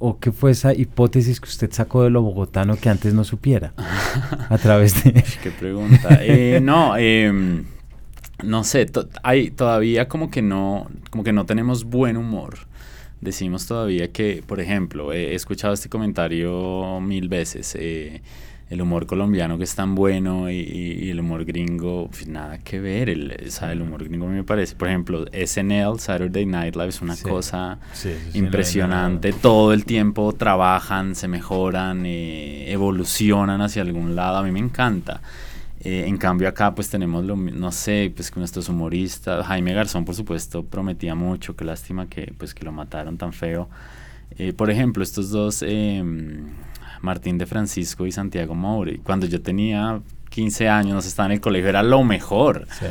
[0.00, 3.72] o qué fue esa hipótesis que usted sacó de lo bogotano que antes no supiera?
[4.48, 5.12] A través de...
[5.42, 6.18] Qué pregunta.
[6.20, 7.64] Eh, no, em,
[8.44, 12.58] no sé, to- hay todavía como que no, como que no tenemos buen humor.
[13.20, 17.76] Decimos todavía que, por ejemplo, he escuchado este comentario mil veces.
[17.78, 18.22] eh,
[18.70, 22.58] el humor colombiano que es tan bueno y, y- y el humor gringo, pues, nada
[22.58, 23.08] que ver.
[23.08, 27.22] El, el humor gringo me parece, por ejemplo, SNL, Saturday Night Live, es una Sí.
[27.22, 29.32] cosa Sí, sí, impresionante.
[29.32, 34.36] Todo el tiempo trabajan, se mejoran, eh, evolucionan hacia algún lado.
[34.36, 35.22] A mí me encanta.
[35.80, 40.04] Eh, en cambio acá pues tenemos lo, no sé, pues que nuestros humoristas, Jaime Garzón
[40.04, 43.68] por supuesto prometía mucho, qué lástima que pues que lo mataron tan feo.
[44.36, 46.02] Eh, por ejemplo, estos dos, eh,
[47.00, 51.68] Martín de Francisco y Santiago Moure, cuando yo tenía 15 años, estaba en el colegio,
[51.68, 52.66] era lo mejor.
[52.78, 52.86] Sí.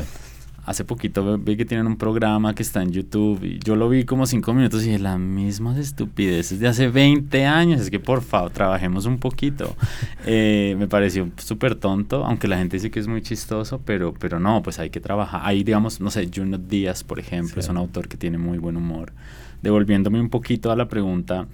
[0.68, 4.04] Hace poquito vi que tienen un programa que está en YouTube y yo lo vi
[4.04, 7.80] como cinco minutos y dije, las mismas estupideces de hace 20 años.
[7.80, 9.76] Es que por favor, trabajemos un poquito.
[10.30, 14.42] Eh, me pareció súper tonto, aunque la gente dice que es muy chistoso, pero, pero
[14.42, 15.40] no, pues hay que trabajar.
[15.46, 17.60] Ahí, digamos, no sé, Junot Díaz, por ejemplo, Sí.
[17.62, 19.14] es un autor que tiene muy buen humor.
[19.62, 21.48] Devolviéndome un poquito a la pregunta,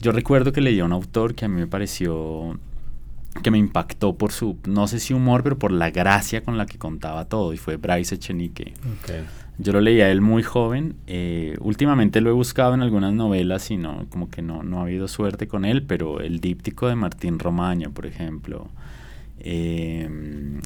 [0.00, 2.56] yo recuerdo que leí a un autor que a mí me pareció
[3.42, 6.66] que me impactó por su, no sé si humor, pero por la gracia con la
[6.66, 8.74] que contaba todo, y fue Bryce Echenique.
[9.58, 13.70] Yo lo leí a él muy joven, eh, últimamente lo he buscado en algunas novelas
[13.70, 16.96] y no, como que no, no ha habido suerte con él, pero el díptico de
[16.96, 18.68] Martín Romaño, por ejemplo,
[19.38, 20.08] eh,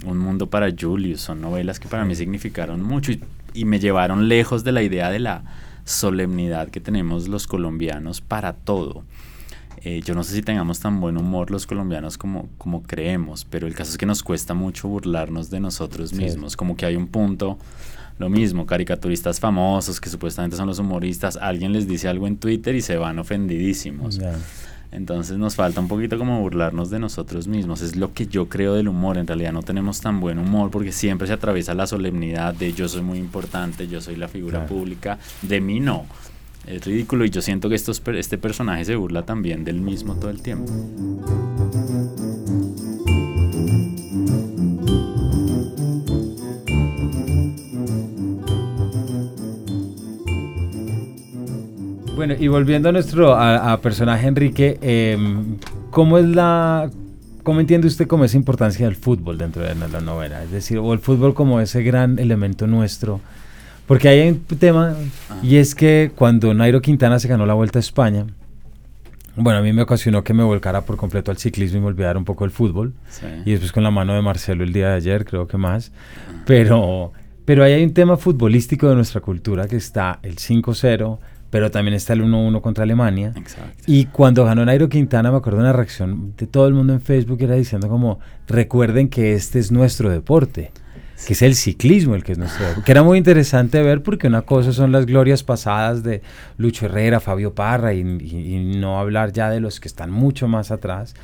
[0.07, 3.20] Un mundo para Julius, son novelas que para mí significaron mucho y,
[3.53, 5.44] y me llevaron lejos de la idea de la
[5.85, 9.05] solemnidad que tenemos los colombianos para todo.
[9.83, 13.67] Eh, yo no sé si tengamos tan buen humor los colombianos como, como creemos, pero
[13.67, 16.17] el caso es que nos cuesta mucho burlarnos de nosotros Sí.
[16.17, 17.59] mismos, como que hay un punto,
[18.19, 22.75] lo mismo, caricaturistas famosos que supuestamente son los humoristas, alguien les dice algo en Twitter
[22.75, 24.21] y se van ofendidísimos.
[24.93, 27.81] Entonces nos falta un poquito como burlarnos de nosotros mismos.
[27.83, 29.19] Es lo que yo creo del humor.
[29.19, 32.89] En realidad no tenemos tan buen humor porque siempre se atraviesa la solemnidad de yo
[32.89, 35.19] soy muy importante, yo soy la figura pública.
[35.43, 36.07] De mí no.
[36.66, 40.31] Es ridículo y yo siento que estos, este personaje se burla también del mismo todo
[40.31, 40.72] el tiempo.
[52.16, 55.59] Bueno, y volviendo a nuestro a, personaje Enrique, em,
[55.90, 56.90] ¿cómo es la
[57.44, 60.42] ¿Cómo entiende usted cómo es importancia del fútbol dentro de la novela?
[60.42, 63.20] Es decir, o el fútbol como ese gran elemento nuestro.
[63.87, 64.94] Porque hay un tema,
[65.42, 68.27] y es que cuando Nairo Quintana se ganó la Vuelta a España,
[69.37, 72.18] bueno, a mí me ocasionó que me volcara por completo al ciclismo y me olvidara
[72.18, 72.94] un poco el fútbol.
[73.44, 75.92] Y después con la mano de Marcelo el día de ayer, creo que más.
[76.47, 77.12] Pero,
[77.44, 81.18] pero ahí hay un tema futbolístico de nuestra cultura que está el 5-0,
[81.51, 83.33] pero también está el 1-1 contra Alemania.
[83.35, 83.83] Exacto.
[83.87, 87.01] Y cuando ganó Nairo Quintana, me acuerdo de una reacción de todo el mundo en
[87.01, 90.70] Facebook, era diciendo como, recuerden que este es nuestro deporte,
[91.27, 92.67] que es el ciclismo el que es nuestro.
[92.85, 96.23] Que era muy interesante ver porque una cosa son las glorias pasadas de
[96.59, 100.71] Lucho Herrera, Fabio Parra, y, y no hablar ya de los que están mucho más
[100.71, 101.15] atrás.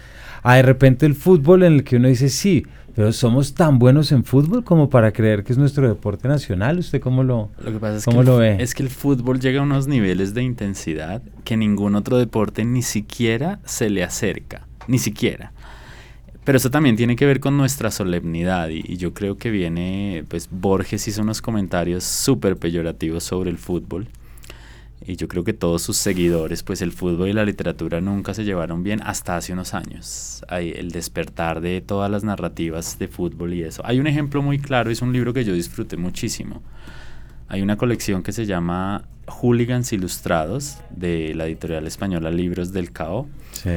[0.43, 4.11] A de repente el fútbol en el que uno dice, sí, pero somos tan buenos
[4.13, 6.79] en fútbol como para creer que es nuestro deporte nacional.
[6.79, 8.57] ¿Usted cómo lo, lo, que pasa es que lo ve?
[8.61, 12.83] Es que el fútbol llega a unos niveles de intensidad que ningún otro deporte ni
[12.83, 14.67] siquiera se le acerca.
[14.89, 15.53] Ni siquiera.
[16.45, 20.25] Pero eso también tiene que ver con nuestra solemnidad y, y yo creo que viene,
[20.29, 24.09] pues Borges hizo unos comentarios súper peyorativos sobre el fútbol
[25.07, 28.45] y yo creo que todos sus seguidores, pues el fútbol y la literatura nunca se
[28.45, 30.45] llevaron bien hasta hace unos años.
[30.49, 33.83] Hay el despertar de todas las narrativas de fútbol y eso.
[33.87, 36.63] Hay un ejemplo muy claro, es un libro que yo disfruté muchísimo.
[37.49, 43.27] Hay una colección que se llama Hooligans Ilustrados de la editorial española Libros del Cao.
[43.53, 43.71] Sí.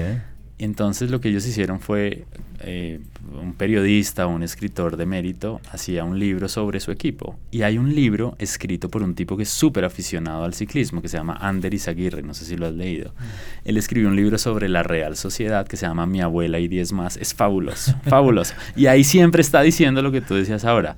[0.60, 2.26] Entonces lo que ellos hicieron fue,
[2.66, 3.00] eh,
[3.42, 7.38] un periodista o un escritor de mérito hacía un libro sobre su equipo.
[7.52, 11.08] Y hay un libro escrito por un tipo que es súper aficionado al ciclismo, que
[11.08, 13.12] se llama Ander Izaguirre, no sé si lo has leído.
[13.12, 13.70] Mm.
[13.70, 16.92] Él escribió un libro sobre la Real Sociedad que se llama Mi abuela y diez
[16.92, 17.18] más.
[17.18, 18.54] Es fabuloso, fabuloso.
[18.76, 20.98] Y ahí siempre está diciendo lo que tú decías ahora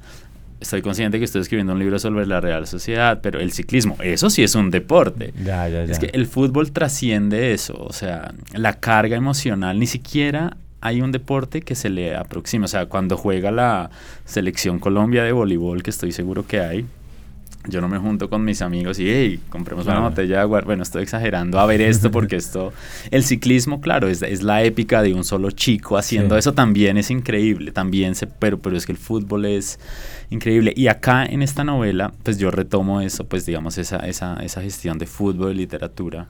[0.59, 4.29] estoy consciente que estoy escribiendo un libro sobre la Real Sociedad, pero el ciclismo, eso
[4.29, 5.33] sí es un deporte.
[5.43, 5.91] Ya, ya, ya.
[5.91, 11.11] Es que el fútbol trasciende eso, o sea, la carga emocional, ni siquiera hay un
[11.11, 13.89] deporte que se le aproxima, o sea, cuando juega la
[14.23, 16.85] selección Colombia de voleibol, que estoy seguro que hay,
[17.67, 20.61] yo no me junto con mis amigos y, hey, compremos una botella de agua.
[20.61, 22.71] Bueno, estoy exagerando a ver esto porque esto...
[23.09, 26.53] El ciclismo, claro, es, es la épica de un solo chico haciendo eso.
[26.53, 28.27] También es increíble, también se...
[28.27, 29.79] Pero, pero es que el fútbol es
[30.29, 30.71] increíble.
[30.75, 34.99] Y acá en esta novela, pues yo retomo eso, pues digamos, esa, esa, esa gestión
[34.99, 36.27] de fútbol y literatura.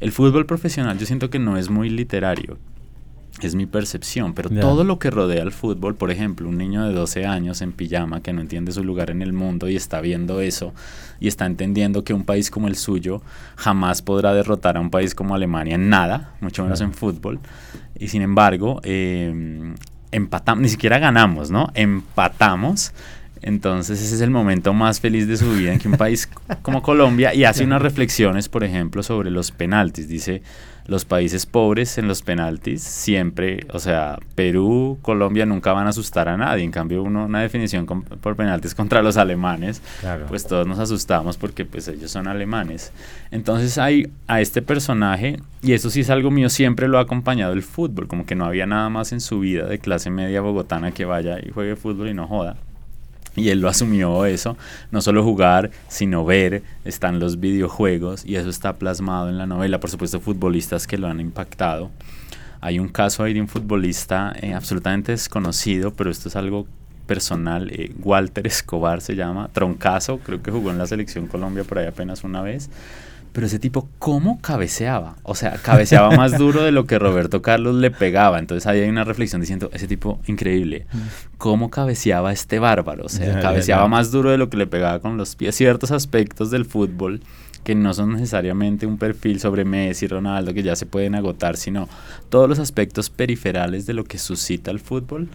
[0.00, 2.58] El fútbol profesional yo siento que no es muy literario
[3.42, 6.94] es mi percepción, pero todo lo que rodea al fútbol, por ejemplo, un niño de
[6.94, 10.40] 12 años en pijama que no entiende su lugar en el mundo y está viendo
[10.40, 10.72] eso
[11.20, 13.22] y está entendiendo que un país como el suyo
[13.56, 17.40] jamás podrá derrotar a un país como Alemania en nada, mucho menos en fútbol,
[17.98, 19.74] y sin embargo, eh,
[20.12, 21.70] empatamos, ni siquiera ganamos, ¿no?
[21.74, 22.92] Empatamos.
[23.42, 26.30] Entonces ese es el momento más feliz de su vida en que un país
[26.62, 30.08] como Colombia y hace unas reflexiones, por ejemplo, sobre los penaltis.
[30.08, 30.40] Dice,
[30.86, 36.28] los países pobres en los penaltis siempre, o sea, Perú, Colombia nunca van a asustar
[36.28, 36.64] a nadie.
[36.64, 39.82] En cambio, uno, una definición por penaltis contra los alemanes,
[40.28, 42.92] pues todos nos asustamos porque pues ellos son alemanes.
[43.30, 47.52] Entonces hay a este personaje, y eso sí es algo mío, siempre lo ha acompañado
[47.52, 50.92] el fútbol, como que no había nada más en su vida de clase media bogotana
[50.92, 52.56] que vaya y juegue fútbol y no joda.
[53.44, 54.56] Y él lo asumió eso,
[54.90, 59.80] no solo jugar, sino ver, están los videojuegos y eso está plasmado en la novela,
[59.80, 61.90] por supuesto futbolistas que lo han impactado.
[62.60, 66.66] Hay un caso ahí de un futbolista eh, absolutamente desconocido, pero esto es algo
[67.06, 71.78] personal, eh, Walter Escobar se llama, Troncazo, creo que jugó en la selección Colombia por
[71.78, 72.70] ahí apenas una vez,
[73.34, 75.16] pero ese tipo, ¿cómo cabeceaba?
[75.24, 78.38] O sea, cabeceaba más duro de lo que Roberto Carlos le pegaba.
[78.38, 80.86] Entonces ahí hay una reflexión diciendo, ese tipo, increíble.
[80.92, 80.98] Mm.
[81.36, 83.06] ¿Cómo cabeceaba este bárbaro?
[83.06, 85.56] O sea, cabeceaba más duro de lo que le pegaba con los pies.
[85.56, 87.22] Ciertos aspectos del fútbol
[87.64, 91.88] que no son necesariamente un perfil sobre Messi, Ronaldo, que ya se pueden agotar, sino
[92.28, 95.28] todos los aspectos periferales de lo que suscita el fútbol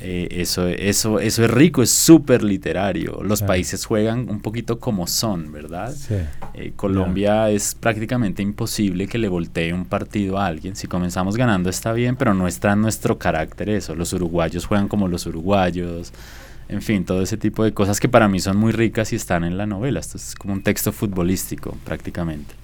[0.00, 3.20] eh, eso, eso, eso es rico, es súper literario.
[3.24, 5.92] Los países juegan un poquito como son, ¿verdad?
[6.54, 10.76] Eh, Colombia es prácticamente imposible que le voltee un partido a alguien.
[10.76, 13.96] Si comenzamos ganando está bien, pero no está en nuestro carácter eso.
[13.96, 16.12] Los uruguayos juegan como los uruguayos.
[16.68, 19.42] En fin, todo ese tipo de cosas que para mí son muy ricas y están
[19.42, 19.98] en la novela.
[19.98, 22.54] Esto es como un texto futbolístico prácticamente.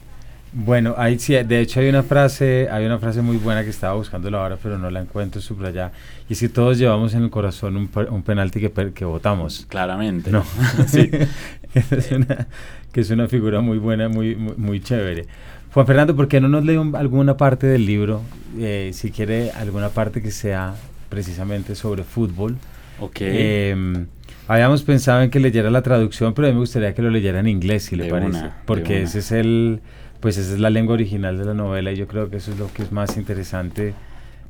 [0.57, 3.95] Bueno, ahí sí, de hecho hay una frase, hay una frase muy buena que estaba
[3.95, 5.91] buscándolo ahora, pero no la encuentro subrayada.
[6.29, 9.67] Y es que todos llevamos en el corazón un, un penalti que, que votamos.
[9.69, 10.31] Claramente.
[10.31, 10.45] No.
[10.87, 11.11] sí.
[11.75, 12.47] es una,
[12.93, 15.27] que es una figura muy buena, muy, muy, chévere.
[15.73, 18.23] Juan Fernando, ¿por qué no nos lee alguna parte del libro?
[18.57, 20.77] Eh, si quiere, alguna parte que sea
[21.09, 22.59] precisamente sobre fútbol.
[23.01, 23.17] Ok.
[23.21, 24.07] Eh,
[24.47, 27.41] Habíamos pensado en que leyera la traducción, pero a mí me gustaría que lo leyera
[27.41, 28.51] en inglés, si le parece.
[28.67, 29.81] porque ese es el,
[30.21, 32.59] pues esa es la lengua original de la novela y yo creo que eso es
[32.59, 33.95] lo que es más interesante.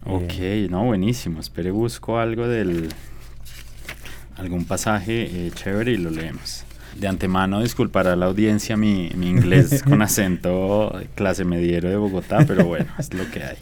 [0.06, 1.40] Ok, eh, no, buenísimo.
[1.40, 2.88] Espere, busco algo del,
[4.36, 6.64] algún pasaje eh, chévere y lo leemos.
[6.98, 12.44] De antemano disculpará a la audiencia mi, mi inglés con acento clase mediero de Bogotá,
[12.46, 13.56] pero bueno, es lo que hay.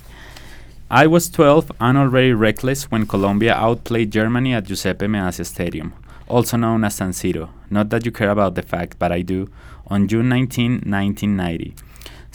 [0.91, 5.95] I was 12 and already reckless when Colombia outplayed Germany at Giuseppe Meazza Stadium
[6.33, 7.51] also known as San Siro.
[7.71, 9.49] Not that you care about the fact, but I do,
[9.87, 11.75] on June 19, 1990.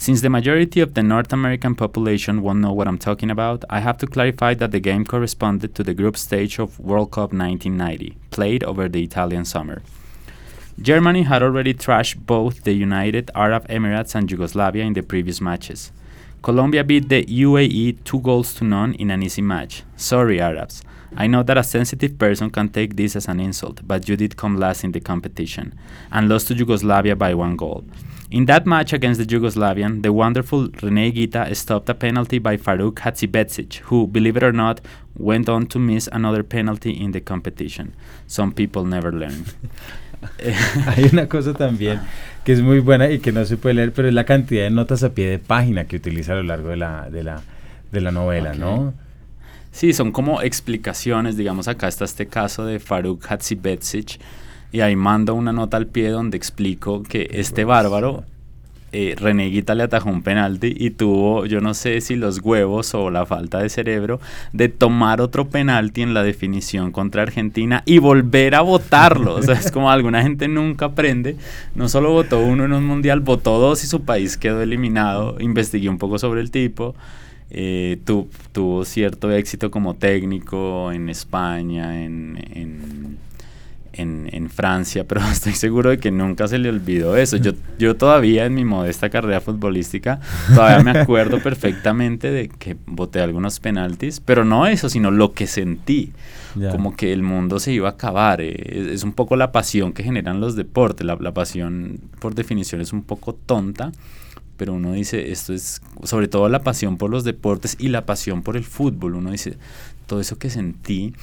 [0.00, 3.80] Since the majority of the North American population won't know what I'm talking about, I
[3.80, 8.16] have to clarify that the game corresponded to the group stage of World Cup 1990,
[8.30, 9.82] played over the Italian summer.
[10.80, 15.90] Germany had already trashed both the United Arab Emirates and Yugoslavia in the previous matches.
[16.42, 19.82] Colombia beat the UAE two goals to none in an easy match.
[19.96, 20.80] Sorry, Arabs.
[21.16, 24.36] I know that a sensitive person can take this as an insult, but you did
[24.36, 25.76] come last in the competition
[26.12, 27.84] and lost to Yugoslavia by one goal.
[28.30, 32.96] In that match against the Yugoslavian, the wonderful Rene Gita stopped a penalty by Faruk
[32.96, 34.82] Hatzibecic, who, believe it or not,
[35.16, 37.94] went on to miss another penalty in the competition.
[38.26, 39.46] Some people never learn.
[40.86, 42.00] Hay una cosa también
[42.44, 44.70] que es muy buena y que no se puede leer, pero es la cantidad de
[44.70, 47.40] notas a pie de página que utiliza a lo largo de la, de la,
[47.92, 48.60] de la novela, okay.
[48.60, 48.92] ¿no?
[49.72, 54.18] Sí, son como explicaciones, digamos acá está este caso de Faruk Hatzibecic
[54.72, 58.24] y ahí mando una nota al pie donde explico que este bárbaro
[58.90, 63.10] eh, Reneguita le atajó un penalti y tuvo, yo no sé si los huevos o
[63.10, 64.18] la falta de cerebro,
[64.54, 69.34] de tomar otro penalti en la definición contra Argentina y volver a votarlo.
[69.36, 71.36] O sea, es como alguna gente nunca aprende.
[71.74, 75.36] No solo votó uno en un mundial, votó dos y su país quedó eliminado.
[75.38, 76.94] Investigué un poco sobre el tipo.
[77.50, 77.98] Eh,
[78.52, 83.18] tuvo cierto éxito como técnico en España, en,
[83.98, 87.36] en, Francia, pero estoy seguro de que nunca se le olvidó eso.
[87.36, 90.20] Yo, yo todavía en mi modesta carrera futbolística,
[90.54, 95.46] todavía me acuerdo perfectamente de que boté algunos penaltis, pero no eso, sino lo que
[95.46, 96.12] sentí.
[96.72, 98.40] Como que el mundo se iba a acabar.
[98.40, 101.06] Eh, es, un poco la pasión que generan los deportes.
[101.06, 103.92] La, la pasión, por definición, es un poco tonta
[104.58, 108.42] pero uno dice, esto es sobre todo la pasión por los deportes y la pasión
[108.42, 109.14] por el fútbol.
[109.14, 109.56] Uno dice,
[110.06, 111.14] todo eso que sentí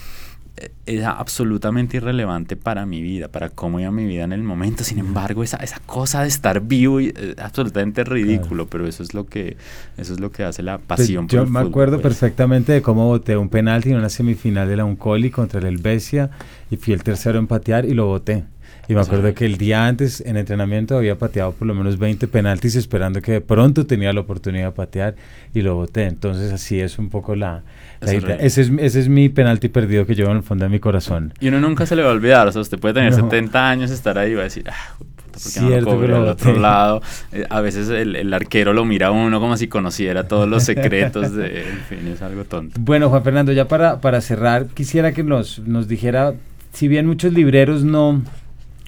[0.86, 4.84] era absolutamente irrelevante para mi vida, para cómo iba mi vida en el momento.
[4.84, 9.14] Sin embargo, esa, esa cosa de estar vivo es eh, absolutamente ridículo, pero eso es
[9.14, 9.58] lo que
[9.98, 11.54] eso es lo que hace la pues pasión por el fútbol.
[11.54, 12.14] Yo me acuerdo pues.
[12.14, 16.30] perfectamente de cómo boté un penalti en una semifinal de la Uncoli contra el Helvecia
[16.72, 18.46] y fui el tercero en patear y lo boté.
[18.88, 22.28] Y me acuerdo que el día antes en entrenamiento había pateado por lo menos 20
[22.28, 25.16] penaltis esperando que de pronto tenía la oportunidad de patear
[25.54, 26.06] y lo boté.
[26.06, 27.64] Entonces así es un poco la,
[28.02, 28.36] idea.
[28.36, 31.34] Ese es, ese es mi penalti perdido que llevo en el fondo de mi corazón.
[31.40, 32.48] Y uno nunca se le va a olvidar.
[32.48, 34.96] O sea, usted puede tener 70 años, estar ahí y va a decir, ah,
[35.38, 37.02] Cierto, no lo al otro lado.
[37.32, 40.64] Eh, a veces el, el, arquero lo mira a uno como si conociera todos los
[40.64, 41.34] secretos.
[41.34, 42.80] De, en fin, es algo tonto.
[42.80, 46.36] Bueno, Juan Fernando, ya para, para cerrar, quisiera que nos, nos dijera,
[46.74, 48.22] si bien muchos libreros no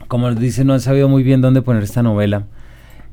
[0.08, 2.46] como dice, no han sabido muy bien dónde poner esta novela.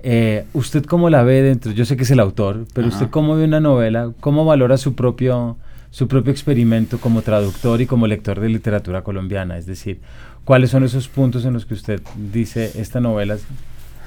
[0.03, 1.73] Eh, ¿Usted cómo la ve dentro?
[1.73, 4.13] Yo sé que es el autor, pero ¿usted cómo ve una novela?
[4.21, 5.57] ¿Cómo valora su propio,
[5.91, 9.57] su propio experimento como traductor y como lector de literatura colombiana?
[9.57, 10.01] Es decir,
[10.45, 13.39] ¿cuáles son esos puntos en los que usted dice esta novela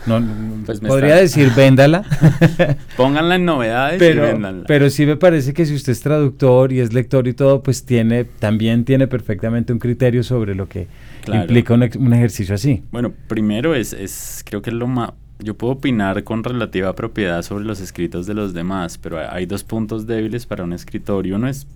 [0.07, 0.21] no,
[0.65, 2.03] pues podría decir véndala.
[2.97, 4.65] Pónganla en novedades pero, y véndanla.
[4.67, 7.85] Pero sí me parece que si usted es traductor y es lector y todo, pues
[7.85, 10.87] tiene también tiene perfectamente un criterio sobre lo que
[11.27, 12.83] implica un, un, ejercicio así.
[12.91, 15.11] Bueno, primero es, es creo que es lo más...
[15.39, 19.63] Yo puedo opinar con relativa propiedad sobre los escritos de los demás, pero hay dos
[19.63, 21.67] puntos débiles para un escritor y uno es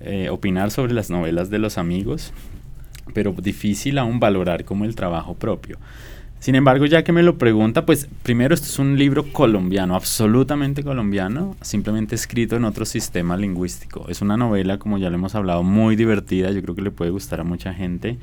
[0.00, 2.32] eh, opinar sobre las novelas de los amigos,
[3.14, 5.78] pero difícil aún valorar como el trabajo propio.
[6.44, 10.84] Sin embargo, ya que me lo pregunta, pues primero esto es un libro colombiano, absolutamente
[10.84, 14.04] colombiano, simplemente escrito en otro sistema lingüístico.
[14.10, 17.10] Es una novela, como ya lo hemos hablado, muy divertida, yo creo que le puede
[17.10, 18.18] gustar a mucha gente.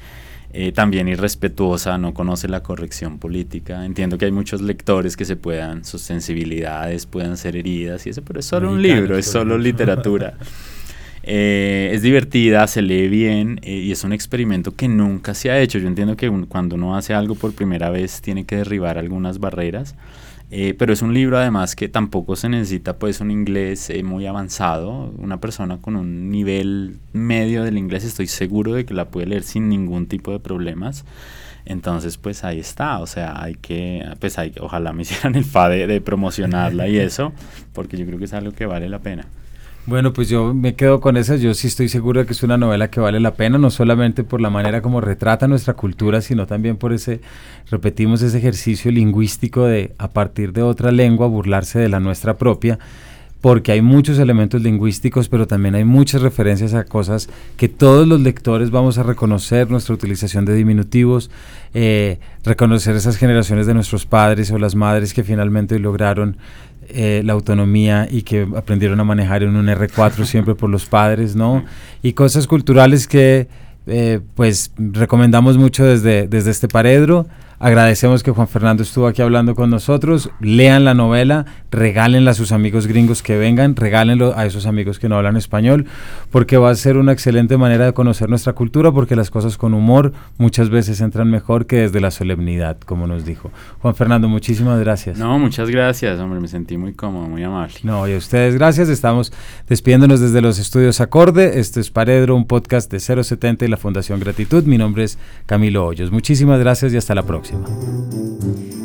[0.54, 3.84] Eh, también irrespetuosa, no conoce la corrección política.
[3.88, 8.22] Entiendo que hay muchos lectores que se puedan, sus sensibilidades puedan ser heridas y eso,
[8.22, 10.36] pero es solo un libro, es solo literatura.
[11.24, 15.60] Eh, es divertida, se lee bien eh, y es un experimento que nunca se ha
[15.60, 15.80] hecho.
[15.80, 19.96] Yo entiendo que cuando uno hace algo por primera vez tiene que derribar algunas barreras.
[20.54, 24.26] Eh, pero es un libro además que tampoco se necesita pues un inglés eh, muy
[24.26, 25.14] avanzado.
[25.18, 29.44] Una persona con un nivel medio del inglés estoy seguro de que la puede leer
[29.44, 31.06] sin ningún tipo de problemas.
[31.64, 35.70] Entonces, pues ahí está, o sea, hay que, pues hay, ojalá me hicieran el fa
[35.70, 37.32] de promocionarla y eso,
[37.72, 39.28] porque yo creo que es algo que vale la pena.
[39.88, 41.36] Bueno, pues yo me quedo con esa.
[41.38, 44.24] Yo sí estoy seguro de que es una novela que vale la pena, no solamente
[44.24, 47.20] por la manera como retrata nuestra cultura, sino también por ese,
[47.70, 52.78] repetimos, ese ejercicio lingüístico de, a partir de otra lengua, burlarse de la nuestra propia
[53.42, 57.28] porque hay muchos elementos lingüísticos, pero también hay muchas referencias a cosas
[57.58, 61.32] que todos los lectores vamos a reconocer, nuestra utilización de diminutivos,
[61.74, 66.38] eh, reconocer esas generaciones de nuestros padres o las madres que finalmente lograron
[66.94, 71.36] eh, la autonomía y que aprendieron a manejar en un R4 siempre por los padres,
[71.36, 71.64] ¿no?
[72.02, 73.48] Y cosas culturales que
[73.88, 77.28] eh, pues recomendamos mucho desde, desde este paredro.
[77.60, 80.32] Agradecemos que Juan Fernando estuvo aquí hablando con nosotros.
[80.40, 85.10] Lean la novela, regálenla a sus amigos gringos que vengan, regálenlo a esos amigos que
[85.10, 85.86] no hablan español,
[86.30, 89.74] porque va a ser una excelente manera de conocer nuestra cultura, porque las cosas con
[89.74, 93.52] humor muchas veces entran mejor que desde la solemnidad, como nos dijo.
[93.82, 95.18] Juan Fernando, muchísimas gracias.
[95.18, 97.76] No, muchas gracias, hombre, me sentí muy cómodo, muy amable.
[97.84, 98.90] No, y a ustedes gracias.
[98.90, 99.32] Estamos
[99.68, 101.60] despidiéndonos desde los estudios Acorde.
[101.60, 104.64] Esto es Paredro, un podcast de 070 y la Fundación Gratitud.
[104.66, 106.12] Mi nombre es Camilo Hoyos.
[106.12, 107.66] Muchísimas gracias y hasta la próxima.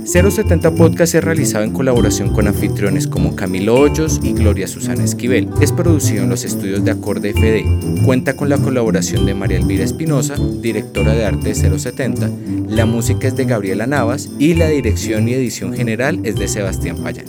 [0.07, 5.49] 070 Podcast es realizado en colaboración con anfitriones como Camilo Hoyos y Gloria Susana Esquivel.
[5.61, 8.05] Es producido en los estudios de Acorde FD.
[8.05, 12.31] Cuenta con la colaboración de María Elvira Espinosa, directora de arte de 070.
[12.69, 16.99] La música es de Gabriela Navas y la dirección y edición general es de Sebastián
[17.03, 17.27] Payán.